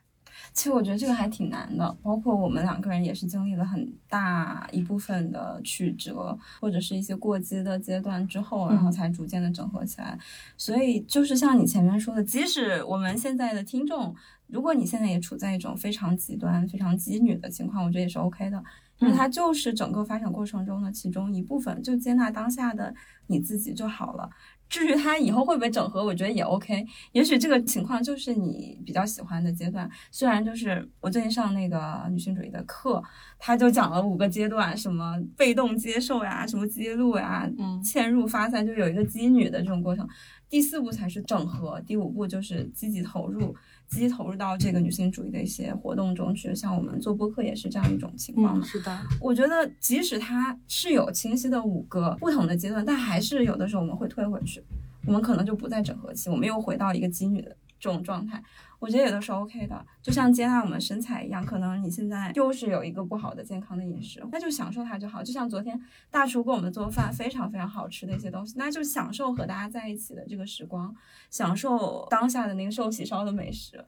[0.51, 10.19] 其实我觉得这个还挺难的，包括我们两个人也是经历了很大一部分的曲折，或者是一些过激的阶段之后，然后才逐渐的整合起来。
[10.57, 14.13] 所以就是像你前面说的，即使我们现在的听众，
[14.47, 18.63] 如果你现在也处在一种非常极端、非常激女的情况，我觉得也是 OK 的。
[18.99, 22.93] 因为它就是整个发展过程中的其中一部分，就接纳当下的
[23.27, 24.29] 你自己就好了。
[24.69, 26.83] 至于它以后会不会整合，我觉得也 OK。
[27.11, 29.87] 也许这个情况就是你比较喜欢的阶段。
[30.09, 33.03] 虽然就是我最近上那个女性主义的课，
[33.37, 40.07] 他就讲了五个阶段，什么被动接受呀，什么揭露呀，嗯，嵌入发散，就有一个激女的这种过程。
[40.49, 43.55] 第四步才是整合，第五步就是积极投入，
[43.93, 46.53] 积极投入到这个女性主义的一些活动中去。
[46.55, 48.65] 像我们做播客也是这样一种情况嘛。
[48.65, 54.63] 是的，我觉得即使它是有清晰的五个不同的阶段，但还是有的时候我们会退回去，
[55.05, 58.43] 我们可能就不再整合期，我们又回到一个妓女的这种状态。
[58.83, 65.23] 我觉得也都是 OK 的，就像接纳我们身材一样，可能你现在就是有一个不好的健康的饮食，那就享受它就好。
[65.23, 70.93] 就像昨天大厨给我们做饭，非常非常好吃的一些东西，那就享受和大家在一起的这个时光，
[71.29, 73.85] 享受当下的那个寿喜烧的美食。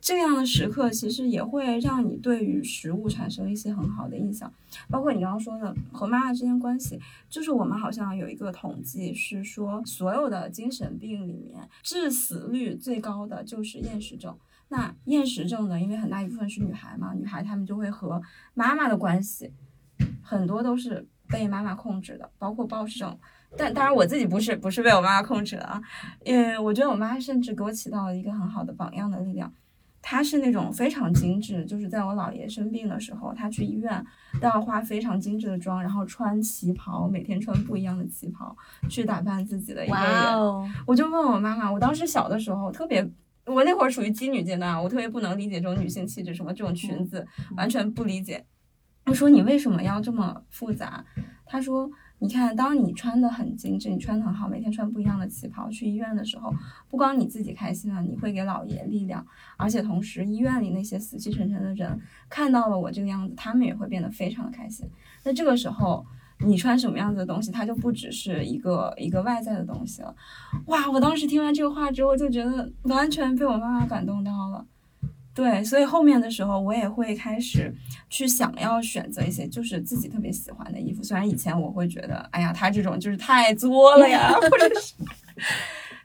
[0.00, 4.52] 这样的时刻其实也会让你对于食物产生一些很好的印象，
[4.88, 14.34] 包括你刚刚说的和妈妈之间关系，就是我们好像有一个统计是说，所有的精神病里面致死率最高的就是厌食症。
[14.68, 18.22] 那厌食症呢，因为很大一部分是女孩嘛，女孩她们就会和
[18.54, 19.52] 妈妈的关系
[20.22, 23.18] 很多都是被妈妈控制的，包括暴食症。
[23.56, 25.82] 但当然我自己不是不是被我妈妈控制的啊，
[26.24, 29.52] 因我觉得我妈甚至给我起到了一个很好的榜样的力量。
[30.02, 34.04] 她是那种非常精致，就是在我姥爷生病的时候，她去医院
[34.40, 38.56] 都要化非常精致的妆，然后穿旗袍，每天穿不一样的旗袍
[38.88, 40.72] 去打扮自己的一个人。
[40.86, 43.08] 我就问我妈妈，我当时小的时候特别，
[43.44, 48.44] 我那会儿属于妓女阶段，我特别不能理解这种女性气质，什么这种裙子，完全不理解。
[49.06, 51.04] 我说你为什么要这么复杂？
[51.44, 51.90] 她说。
[52.22, 56.54] 你看，当你穿的很精致，你穿的很好，每天穿不一样的旗袍去医院的时候，
[56.88, 64.86] 不光你自己开心了，你会给老爷力量，而且同时医院里那些死气沉沉的人看到了我这个样子，他们也会变得非常的开心。
[65.24, 66.04] 那这个时候，
[66.44, 70.14] 你穿什么样子的东西，它就不只是一个一个外在的东西了。
[70.66, 74.66] 哇，我当时听完这个话之后，就觉得完全被我妈妈感动到了。
[75.42, 77.74] 对，所以后面的时候我也会开始
[78.10, 84.92] 去想要选择一些就是自己特别喜欢的衣服，虽然以前我会觉得，哎呀，他这种就是太作了呀， 或者是。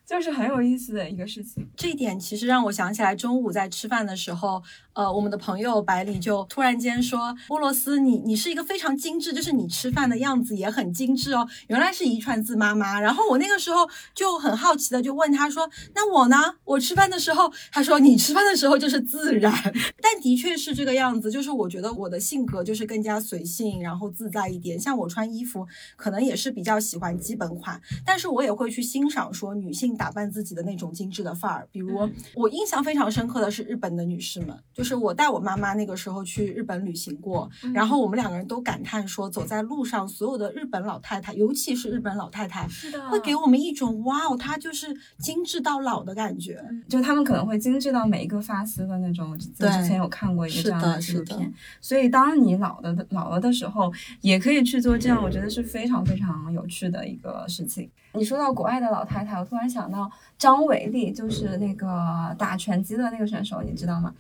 [0.05, 4.61] 就是很有意思的一个事情，这一点其实让我想起来，中午在吃饭的时候，
[4.95, 12.99] 呃，我们的朋友百里就突然间说：“波罗斯，你你是一个非常精致，就是你吃饭的样子也很精致哦。”原来是遗传自妈妈。
[12.99, 16.37] 然后我那个时候就很好奇的就问他说：“那我呢？
[16.63, 19.53] 我吃饭的时候？”他说：“你吃饭的时候就是自然。
[20.01, 24.79] ”但的确是这个样子，就是我觉得我的性格就是更加随性，然后自在一点。
[24.79, 29.95] 像我穿衣服，可能也是比较喜欢基本款，但是我也会去欣赏说女性。
[29.95, 49.25] 打扮自己的那种精致的范儿，比如我印象非常深刻的是日本的女士们，就是我带我妈妈那个时候去日本旅行过，然后我们两个人都感叹说，走在路上，所有的日本老太太，尤其是日本老太太，是的，会给我们一种哇哦，她就是精致到老的感觉，就他们可能会精致到每一个发丝的那种。
[49.57, 57.89] 对，之前有看过一个这样的纪录片，所以当你老了的老了的时候，也可以去做这样，我觉得是非常非常有趣的一个事情。
[58.13, 64.13] 你说到国外的老太太，我突然想到张伟丽，就是那个打拳击的那个选手，你知道吗？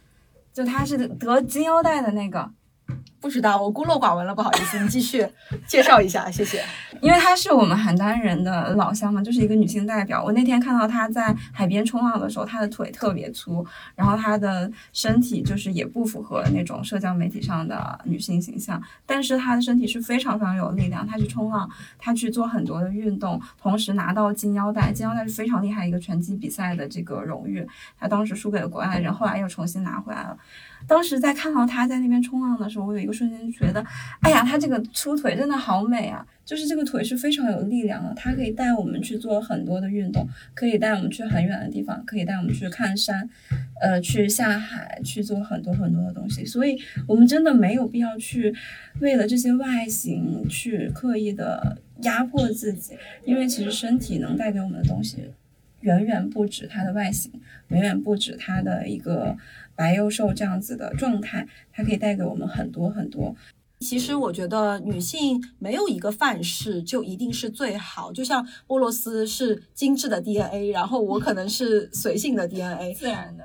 [0.55, 2.49] 就他是得金腰带的那个。
[3.25, 5.27] 不知道，我孤陋寡闻了，不好意思，你继续
[5.65, 6.63] 介绍一下，谢谢。
[7.01, 10.23] 因为她是我们邯郸人的老乡嘛，就是一个女性代表。
[10.23, 21.07] 我那天看到她在海边冲浪的时候，她的腿特别粗，然后她的身体就是也不符合那种社交媒体上的女性形象，但是她的身体是非常非常有力量。
[21.07, 27.67] 她去冲浪，她去做很多的运动，同时拿到金腰带，金腰带是非常厉害一个拳击比赛的这个荣誉。
[27.99, 30.37] 她当时输给了国外的人，后来又重新拿回来了。
[30.87, 33.83] 当时在看到他在那边冲浪的时候，我有一个瞬间就觉得，
[34.21, 36.25] 哎呀，他这个粗腿真的好美啊！
[36.45, 43.27] 就是这个腿是非常有力量的，它可以带我们去做很多的运动，可以带我们去很远的地方，可以带我们去看山，
[43.81, 46.45] 呃，去下海，去做很多很多的东西。
[46.45, 48.53] 所以，我们真的没有必要去
[48.99, 55.31] 为了这些外形去刻意的压迫自己，因为其实身体能带给我们的东西，
[55.79, 57.31] 远远不止它的外形，
[57.69, 59.35] 远远不止它的一个。
[59.75, 63.35] 白幼瘦这样子的状态，它可以带给我们很多很多。
[63.81, 73.43] 其实我觉得女性没有一个范式就一定是最好，就像波罗斯是精致的 DNA，然后我可能是随性的 DNA，自然的。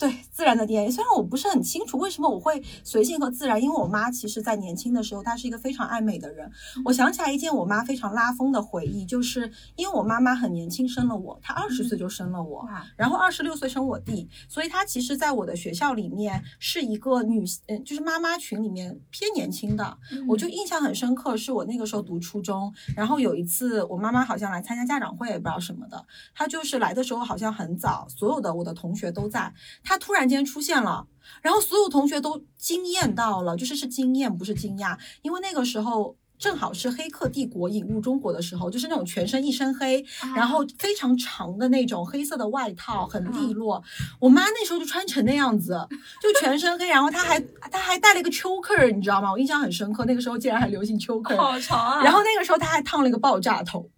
[0.00, 6.50] 对自然的 DNA，虽然我不是很清楚为什么我会随性和自然，因为我妈其实在年轻的时候，她是一个非常爱美的人。
[6.86, 19.98] 我想起来一件我妈非常拉风的回忆，就是因为我妈妈很年轻生了我，她二十岁就生了我，然后二十六岁生我弟，所以她其实在我的学校里面是一个女，嗯，就是妈妈群里面偏年轻的。
[20.26, 26.02] 我就印象很深刻，是我那个时候读初中，然后有一次我妈妈好像来参加家长会，也不知道什么的，
[26.34, 29.52] 她就是来的时候好像很早，所有的我的同学都在。
[29.90, 31.04] 他突然间出现了，
[31.42, 43.82] 然后所有同学都惊艳到了，就是是惊艳，不是惊讶，因为那个时候正好是《黑客帝国》引入中国的时候，就是那种全身一身黑，啊然后非常长的那种黑色的外套，很利落。
[44.20, 45.76] 我妈那时候就穿成那样子，
[46.22, 47.40] 就全身黑，然后她还
[47.72, 49.32] 她还戴了一个 choker，你知道吗？
[49.32, 51.36] 我印象很深刻，那个时候竟然还流行 choker。
[51.36, 52.04] 好潮啊！
[52.04, 53.90] 然后那个时候她还烫了一个爆炸头，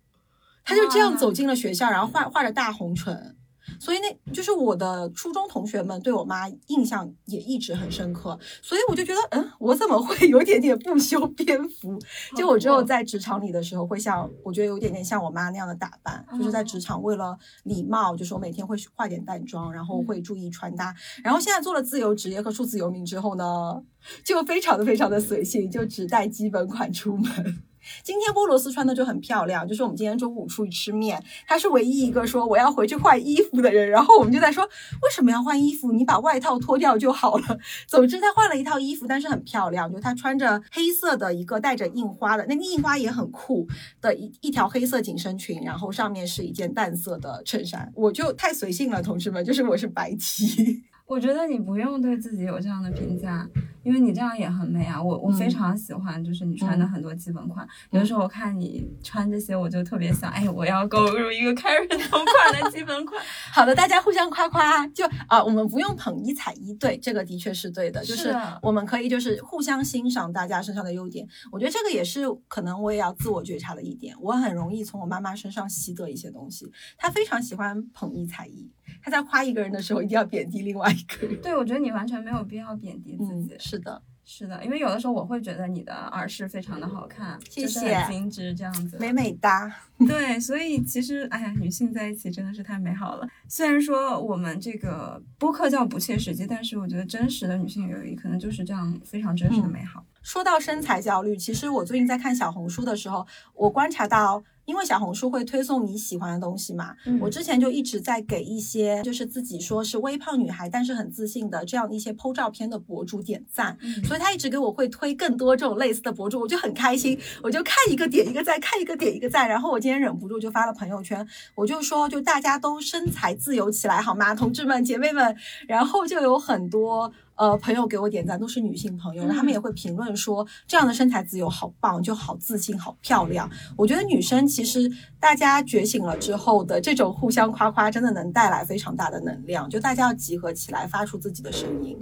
[0.64, 3.36] 她就这样走进了学校，然后画画着大红唇。
[3.82, 11.98] 所以那就是我的初中同学们对我妈印象也一直很深刻，所以我就觉得，嗯，我怎么会有点点不修边幅？
[12.36, 20.94] 就我只有在职场里的时候，会像我觉得有点点像我妈那样的打扮，就是在职场为了礼貌，就是我每天会化点淡妆，然后会注意穿搭。
[21.24, 23.82] 然后现在做了自由职业和数字游民之后呢，
[24.24, 27.62] 就非常的非常的随性，就只带基本款出门。
[28.02, 33.88] 今天波罗斯穿的就很漂亮，就是我们今天中午出去吃面，他是唯一一个说我要回去换衣服的人。
[33.90, 35.92] 然后我们就在说为什么要换衣服？
[35.92, 37.58] 你把外套脱掉就好了。
[37.86, 43.66] 总之他换了一套衣服，但是很漂亮，就他穿着黑色的一个带着印花的，那个印花也很酷
[44.00, 47.92] 的一一条黑色紧身裙，然后上面是一件淡色的衬衫。
[47.94, 50.82] 我就太随性了，同志们，就是我是白 T。
[51.06, 53.46] 我觉得你不用对自己有这样的评价，
[53.82, 55.02] 因为你这样也很美啊。
[55.02, 57.66] 我我非嗯常喜欢，就是你穿的很多基本款。
[57.90, 63.22] 有的时候我看你穿这些，我就特别想，哎，我要购入一个 Karen 同 款的基本款。
[63.52, 71.26] 好的，大家互相夸夸，就啊，我们不用捧一踩一，对，这个的确是对的，就是我们可以就是互相欣赏大家身上的优点。
[71.50, 76.70] 我觉得这个也是可能我也要自我觉察的一点，我很容易从我妈妈身上习得一些东西。
[76.96, 78.70] 她非常喜欢捧一踩一，
[79.02, 81.40] 她在夸一个人的时候一定要贬低另外一个人。
[81.42, 88.98] 对，我觉得你完全没有必要贬低自嗯己。，是的，是的，因为有的时候我会觉得你的耳饰非常的好看，谢就是谢很精致这样子。
[88.98, 89.74] 美美哒。
[90.06, 93.26] 对，所以其实，哎呀，女性在一起真的是太美好了。
[93.48, 100.04] 虽然说我们这个播客叫不切实际，但是我觉得真实的女性友谊可能就是这样非常真实的嗯美好。
[100.22, 125.36] 说到身材焦虑，其实我最近在看小红书的时候，我观察到，因为小红书会推送你喜欢的东西嘛，嗯我之前就一直在给一些就是自己说是微胖女孩，但是很自信的这样一些 PO 照片的博主点赞，嗯所以他一直给我会推更多这种类似的博主，我就很开心，我就看一个点一个赞，看一个点一个赞，然后我今天忍不住就发了朋友圈，我就说就大家都身材自由起来好吗，同志们姐妹们，
[125.66, 127.12] 然后就有很多。
[127.36, 133.50] 呃，朋友给我点赞都是女性朋友，然后他们也会评论说这样的身材自由好棒，就好自信，好漂亮。
[133.76, 139.68] 我觉得女生其实大家觉醒了之后的这种互相夸夸，真的能带来非常大的能量。
[139.68, 141.98] 就大家要集合起来，发出自己的声音，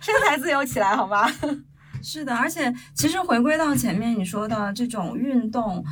[0.00, 1.26] 身材自由起来，好吗？
[2.04, 5.84] 是的，而且其实回归到前面你说的这种运动，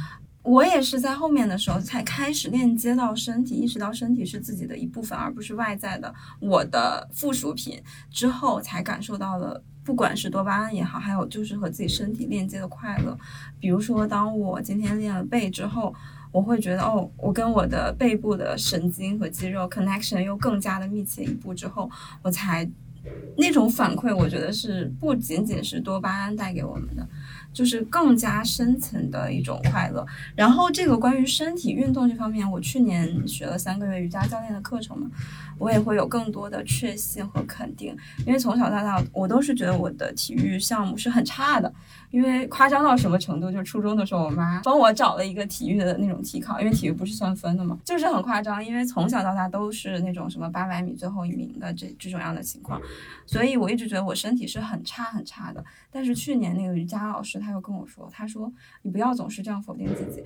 [0.42, 9.62] 我也是在后面的时候才开始链接到身体，意识到身体是自己的一部分，而不是外在的我的附属品，之后才感受到了。
[9.82, 13.18] 不管是多巴胺也好，还有就是和自己身体链接的快乐。
[13.58, 15.92] 比如说，当我今天练了背之后，
[16.30, 21.90] 我会觉得哦，我跟我的背部的神经和肌肉 connection 又更加的密切一步之后，
[22.22, 22.70] 我才
[23.38, 27.08] 那种反馈，我觉得是不仅仅是多巴胺带给我们的，
[27.52, 30.06] 就是更加深层的一种快乐。
[30.34, 35.10] 然后这个关于身体运动这方面，我去年学了三个月瑜伽教练的课程嘛，
[35.60, 37.96] 我也会有更多的确信和肯定，
[38.26, 41.72] 因为从小到大我都是觉得我的体育项目是很差的。
[42.10, 48.64] 因为夸张到什么程度，就初中的时候，我妈帮我找了一个体育的那种体考，因为体育不是算分的嘛，就是很夸张。
[48.64, 52.80] 因为从小到大都是那种什么八百米最后一名的这这种样的情况，
[53.26, 55.64] 所以我一直觉得我身体是很差很差的。
[55.88, 58.52] 但是去年那个瑜伽老师他又跟我说，他说
[58.82, 60.24] 你不要总是这样否定自己。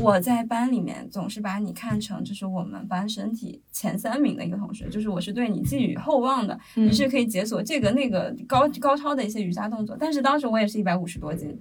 [0.00, 9.96] 我在班里面总是把你看成就是我们班身体前三名的一个同学，就是我是对你寄予厚望的，嗯你是可以解锁这个那个高高超的一些瑜伽动作。
[9.98, 11.56] 但是当时我也是一百五十多斤，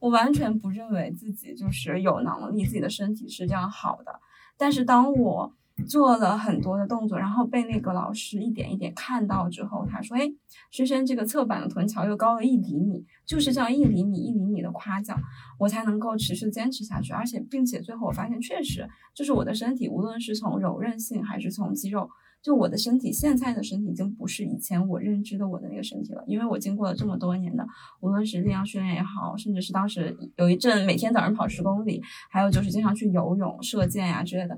[0.00, 4.20] 我完全不认为自己就是有能力，自己的身体是这样好的。
[4.58, 5.54] 但是当我
[5.84, 10.26] 做了很多的动作，然后被那个老师一点一点看到之后，他说：“哎，
[10.70, 15.20] 轩轩这个侧板的臀桥又高了一厘米。”就是这样一厘米一厘米的夸奖，
[15.58, 17.12] 我才能够持续坚持下去。
[17.12, 22.08] 而且，并且最后我发现，确实就是我的身体，无论是从柔韧性还是从肌肉，
[22.40, 26.24] 就我的身体现在的身体已经不是以前我认知的我的那个身体了。
[26.26, 27.66] 因为我经过了这么多年的，
[28.00, 32.00] 无论是力量训练也好，甚至是当时有一阵每天早上跑十公里，
[32.30, 34.56] 还有就是经常去游泳、射箭呀、之类的。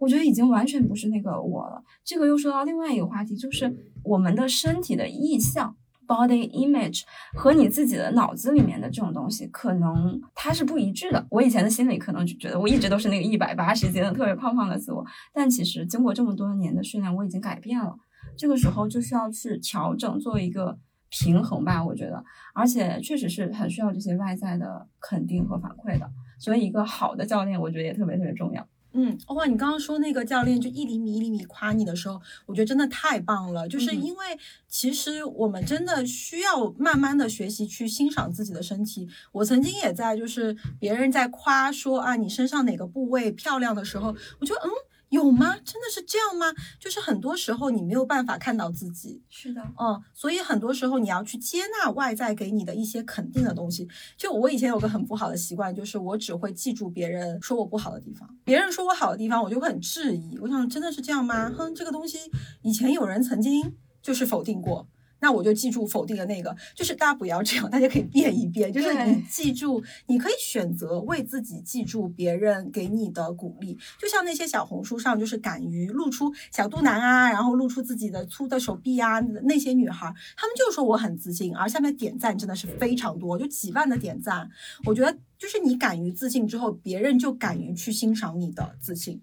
[0.00, 1.84] 我觉得已经完全不是那个我了。
[2.02, 3.72] 这个又说到另外一个话题，就是
[4.02, 5.76] 我们的身体的意象
[6.06, 7.02] （body image）
[7.34, 11.26] 和你自己的脑子里面的这种东西，可能它是不一致的。
[11.30, 17.94] 我以前的心里可能就觉得我一直都是那个一百八十斤的特别胖胖的自我，但其实经过这么多年的训练，我已经改变了。
[18.36, 20.78] 这个时候就需要去调整，做一个
[21.10, 22.24] 平衡吧，我觉得，
[22.54, 28.66] 而且确实是很需要这些外在的肯定和反馈的，所以一个好的教练，我觉得也特别特别重要。
[28.92, 33.68] 嗯，哇，你刚刚说那个教练就一厘米一厘米夸你的时候，我觉得真的太棒了。
[33.68, 34.38] 就是因为
[34.68, 39.08] 其实我们真的需要慢慢的学习去欣赏自己的身体。
[39.32, 44.70] 我曾经也在就是别人在夸说啊你身上哪个部位漂亮的时候，我就嗯。
[45.10, 45.56] 有吗？
[45.64, 46.46] 真的是这样吗？
[46.78, 53.88] 就是很多时候你没有办法看到自己，是的，嗯，所以很多时候你要去接纳外在给你的一些肯定的东西。
[54.16, 60.38] 就我以前有个很不好的习惯，就是我只会记住别人说我不好的地方，别人说我好的地方，我就会很质疑。
[60.38, 61.50] 我想真的是这样吗？
[61.50, 62.18] 哼，这个东西
[62.62, 64.88] 以前有人曾经就是否定过。
[65.20, 84.50] 那我就记住否定的那个，就是大家不要这样，大家可以变一变，就是你记住，你可以选择为自己记住别人给你的鼓励，就像那些小红书上就是敢于露出小肚腩啊，然后露出自己的粗的手臂啊，那些女孩，她们就说我很自信，而下面点赞真的是非常多，就几万的点赞。
[84.84, 89.20] 我觉得就是你敢于自信之后，别人就敢于去欣赏你的自信，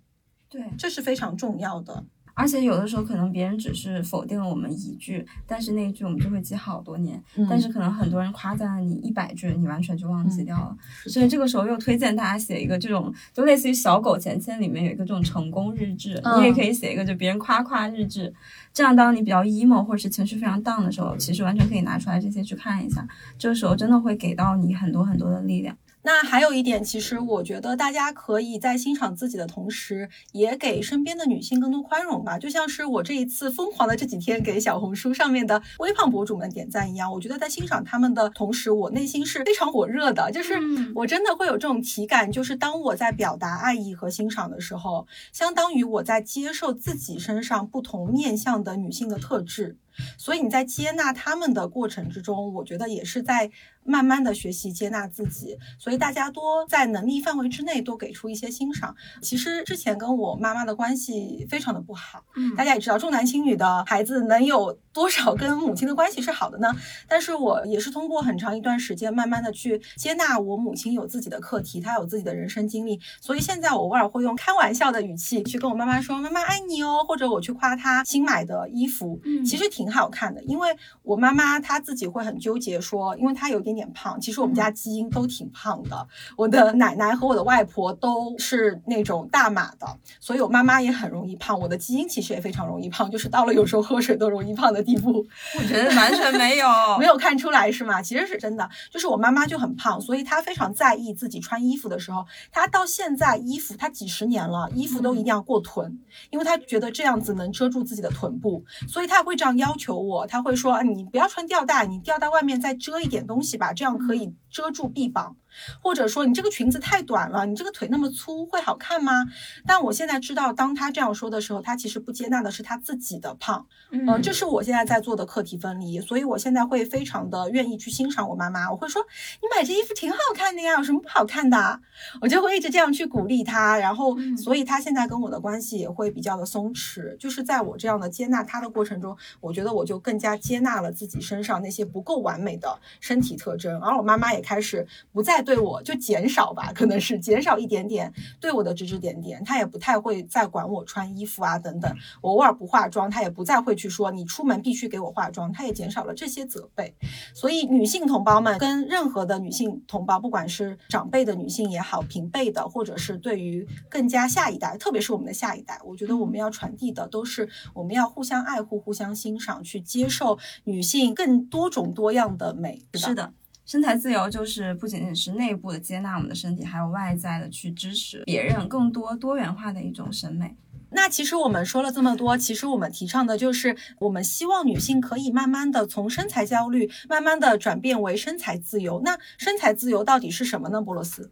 [0.49, 2.05] 对，这是非常重要的。
[2.37, 7.19] 而且有的时候可能别人只是否定了我们一句，但是那一句我们就会记好多年。
[7.49, 10.77] 但是可能很多人夸赞了你一百句，你完全就忘记掉了。
[11.07, 18.31] 所以这个时候又推荐大家写一个这种，就类似于小狗钱钱里面有一个这种成功日志，你也可以写一个就别人夸夸日志。
[18.71, 23.07] 这样当你比较 emo 或者是情绪非常 down 的时候，其实完全可以拿出来这些去看一下。
[23.39, 25.75] 这个时候真的会给到你很多很多的力量。
[26.07, 32.39] 那还有一点，其实我觉得大家可以在欣赏自己的同时，也给身边的女性更多宽容吧。
[32.39, 40.31] 就像是我这一次疯狂的这几天给小红书上面的微胖博主们点赞一样，我觉得在欣赏他们的同时，我内心是非常火热的。
[40.31, 40.53] 就是
[40.95, 49.75] 我真的会有这种体感，就是当我在表达爱意和欣赏的时候，相当于我在接受自己身上不同面向的女性的特质。
[50.17, 53.51] 所以你在接纳他们的过程之中，我觉得也是在。
[53.89, 58.93] 慢慢的学习接纳自己，所以大家多在能力范围之内多给出一些欣赏。
[59.21, 66.67] 其实之前跟我妈妈的关系非常的不好，嗯，大家也知道重男轻女的孩子能有多少跟母亲的关系是好的呢？
[67.07, 80.43] 但是我也是通过很长一段时间，慢慢的去接纳我母亲有自己的课题，她有自己的人生经历，所以现在我偶尔会用开玩笑的语气去跟我妈妈说：“妈妈爱你哦。”或者我去夸她新买的衣服，嗯，其实挺好看的。
[80.43, 83.77] 因为我妈妈她自己会很纠结说，因为她有一点。
[83.77, 86.07] 点胖，其实我们家基因都挺胖的。
[86.35, 89.85] 我的奶奶和我的外婆都是那种大码的，
[90.19, 91.59] 所以我妈妈也很容易胖。
[91.59, 95.23] 我的基因其实也非常容易胖，就是到了有时候喝水都容易胖的地步。
[95.59, 96.67] 我觉得完全没有，
[96.97, 98.01] 没有看出来是吗？
[98.01, 105.99] 其实是真的，就是我妈妈就很胖，所以她非常在意自己穿衣服的时候，她到现在衣服她几十年了，衣服都一定要过臀，
[106.31, 110.25] 因为她觉得这样子能遮住自己的臀部，所以她会这样要求我。
[110.27, 115.35] 他会说：“你不要穿吊带，你吊带外面再遮一点东西吧。”这样可以遮住臂膀。
[115.81, 119.25] 或者说你这个裙子太短了，你这个腿那么粗会好看吗？
[119.65, 123.65] 但我现在知道，当他这样说的时候，他其实不接纳的是他自己的胖。
[123.89, 125.99] 嗯，这是我现在在做的课题分离。
[125.99, 128.69] 所以我现在会非常的愿意去欣赏我妈妈。
[128.69, 129.01] 我会说，
[129.41, 131.79] 你买这衣服挺好看的呀，有什么不好看的？
[132.21, 133.79] 我就会一直这样去鼓励他。
[133.79, 137.17] 然后，所以他现在跟我的关系也会比较的松弛。
[137.17, 143.81] 就是在我这样的接纳他的过程中，我觉得我就更加接纳了自己身上那些不够完美的身体特征。
[143.81, 145.37] 而我妈妈也开始不再。
[145.47, 148.11] 对我就减少吧，可能是减少一点点
[148.41, 151.89] 对我的指指点点，她也不太会再管我穿衣服啊等等。
[152.21, 156.93] 我偶尔不化妆，她也不再会去说你出门必须给我化妆，她也减少了这些责备。
[157.33, 172.81] 所以女性同胞们跟任何的女性同胞，不管是长辈的女性也好，平辈的，或者是对于更加下一代，特别是我们的下一代，我觉得我们要传递的都是我们要互相爱护、互相欣赏，去接受女性更多种多样的美。
[172.93, 173.33] 是的。
[173.65, 180.55] 身材自由就是不仅仅是内部的接纳我们的身体，还有外在的去支持别人更多多元化的一种审美。
[180.91, 189.01] 那其实我们说了这么多，其实我们提倡的就是我们希望女性可以慢慢的从身材焦虑，慢慢的转变为身材自由。
[189.03, 190.81] 那身材自由到底是什么呢？
[190.81, 191.29] 波罗斯，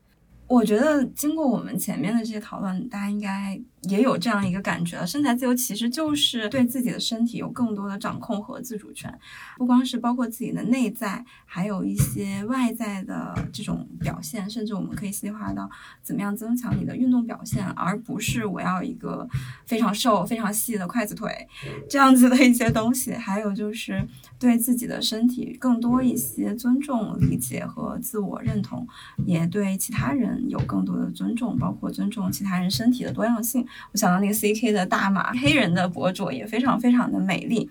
[0.48, 3.62] 我觉得经过我们前面的这些讨论，大家应该。
[3.90, 9.14] 也有这样一个感觉了，身材自由其实就是对自己的身体有更多的掌控和自主权，
[9.58, 15.70] 不光是包括自己的内在，还有一些外在的这种表现，甚至我们可以细化到
[16.02, 19.28] 怎么样增强你的运动表现，而不是我要一个
[19.66, 21.48] 非常瘦、非常细的筷子腿
[21.90, 23.14] 这样子的一些东西。
[23.14, 24.06] 还有就是
[24.40, 28.88] 对自己的身体更多一些尊重、理解和自我认同，
[29.26, 33.66] 也对其他人有更多的尊重，包括尊重其他人身体的多样性。
[33.92, 37.70] 我想到那个 C K 的大码黑人的博主也非常非常的美丽，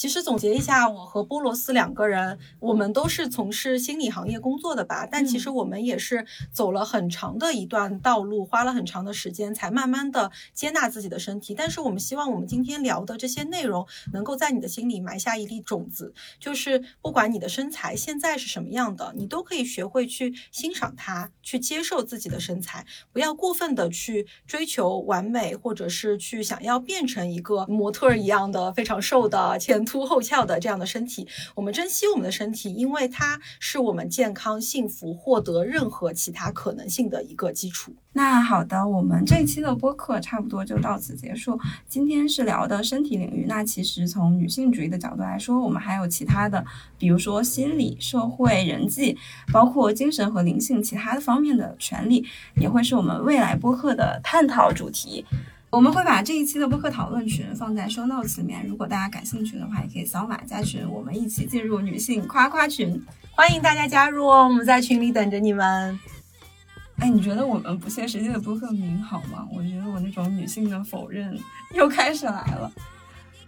[0.00, 5.04] 其实总结一下，我和波罗斯两个人，我们都是从事心理行业工作的吧。
[5.04, 11.54] 但其实我们也是走了很长的一段道路，花了很长的时间，才慢慢的接纳自己的身体。
[11.54, 29.84] 但是我们希望我们今天聊的这些内容，能够在你的心里埋下一粒种子，就是不管你的身材现在是什么样的，你都可以学会去欣赏它，去接受自己的身材，不要过分的去追求完美，或者是去想要变成一个模特一样的非常瘦的前。
[29.90, 31.26] 凸后翘的这样的身体，
[31.56, 37.92] 我们珍惜我们的身体，因为它是我们健康幸福获得任何其他可能性的一个基础。
[38.12, 41.58] 那好的，我们这期的播客差不多就到此结束。
[41.88, 46.64] 今天是聊的身体领域，那其实从女性主义的角度来说，我们还有其他的，
[46.96, 49.18] 比如说心理、社会、人际，
[49.52, 52.24] 包括精神和灵性其他的方面的权利，
[52.54, 55.24] 也会是我们未来播客的探讨主题。
[55.70, 63.00] 我们会把这一期的播客讨论群放在 show notes 里面，如果大家感兴趣的话，也可以扫码加群，我们一起进入女性夸夸群，
[63.30, 65.98] 欢迎大家加入哦，我们在群里等着你们。
[66.96, 69.46] 哎，你觉得我们不切实际的播客名好吗？
[69.52, 71.38] 我觉得我那种女性的否认
[71.72, 72.70] 又开始来了。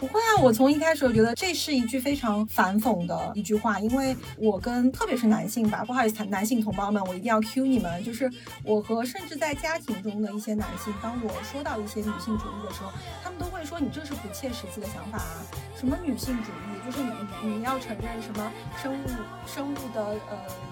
[0.03, 8.29] 不会啊，我从一开始我觉得这是一句非常反讽的一句话，因为我跟特别是男性吧，不好意思，男性同胞们，我一定要 Q 你们，就是
[8.65, 12.91] 我和甚至在家庭中的一些男性，当我说到一些女性主义的时候，
[13.23, 15.39] 他们都会说你这是不切实际的想法啊，
[15.79, 19.07] 什么女性主义，就是你你要承认什么生物
[19.47, 20.72] 生物的呃。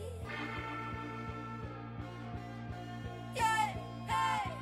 [3.35, 3.73] Yeah,
[4.07, 4.60] hey.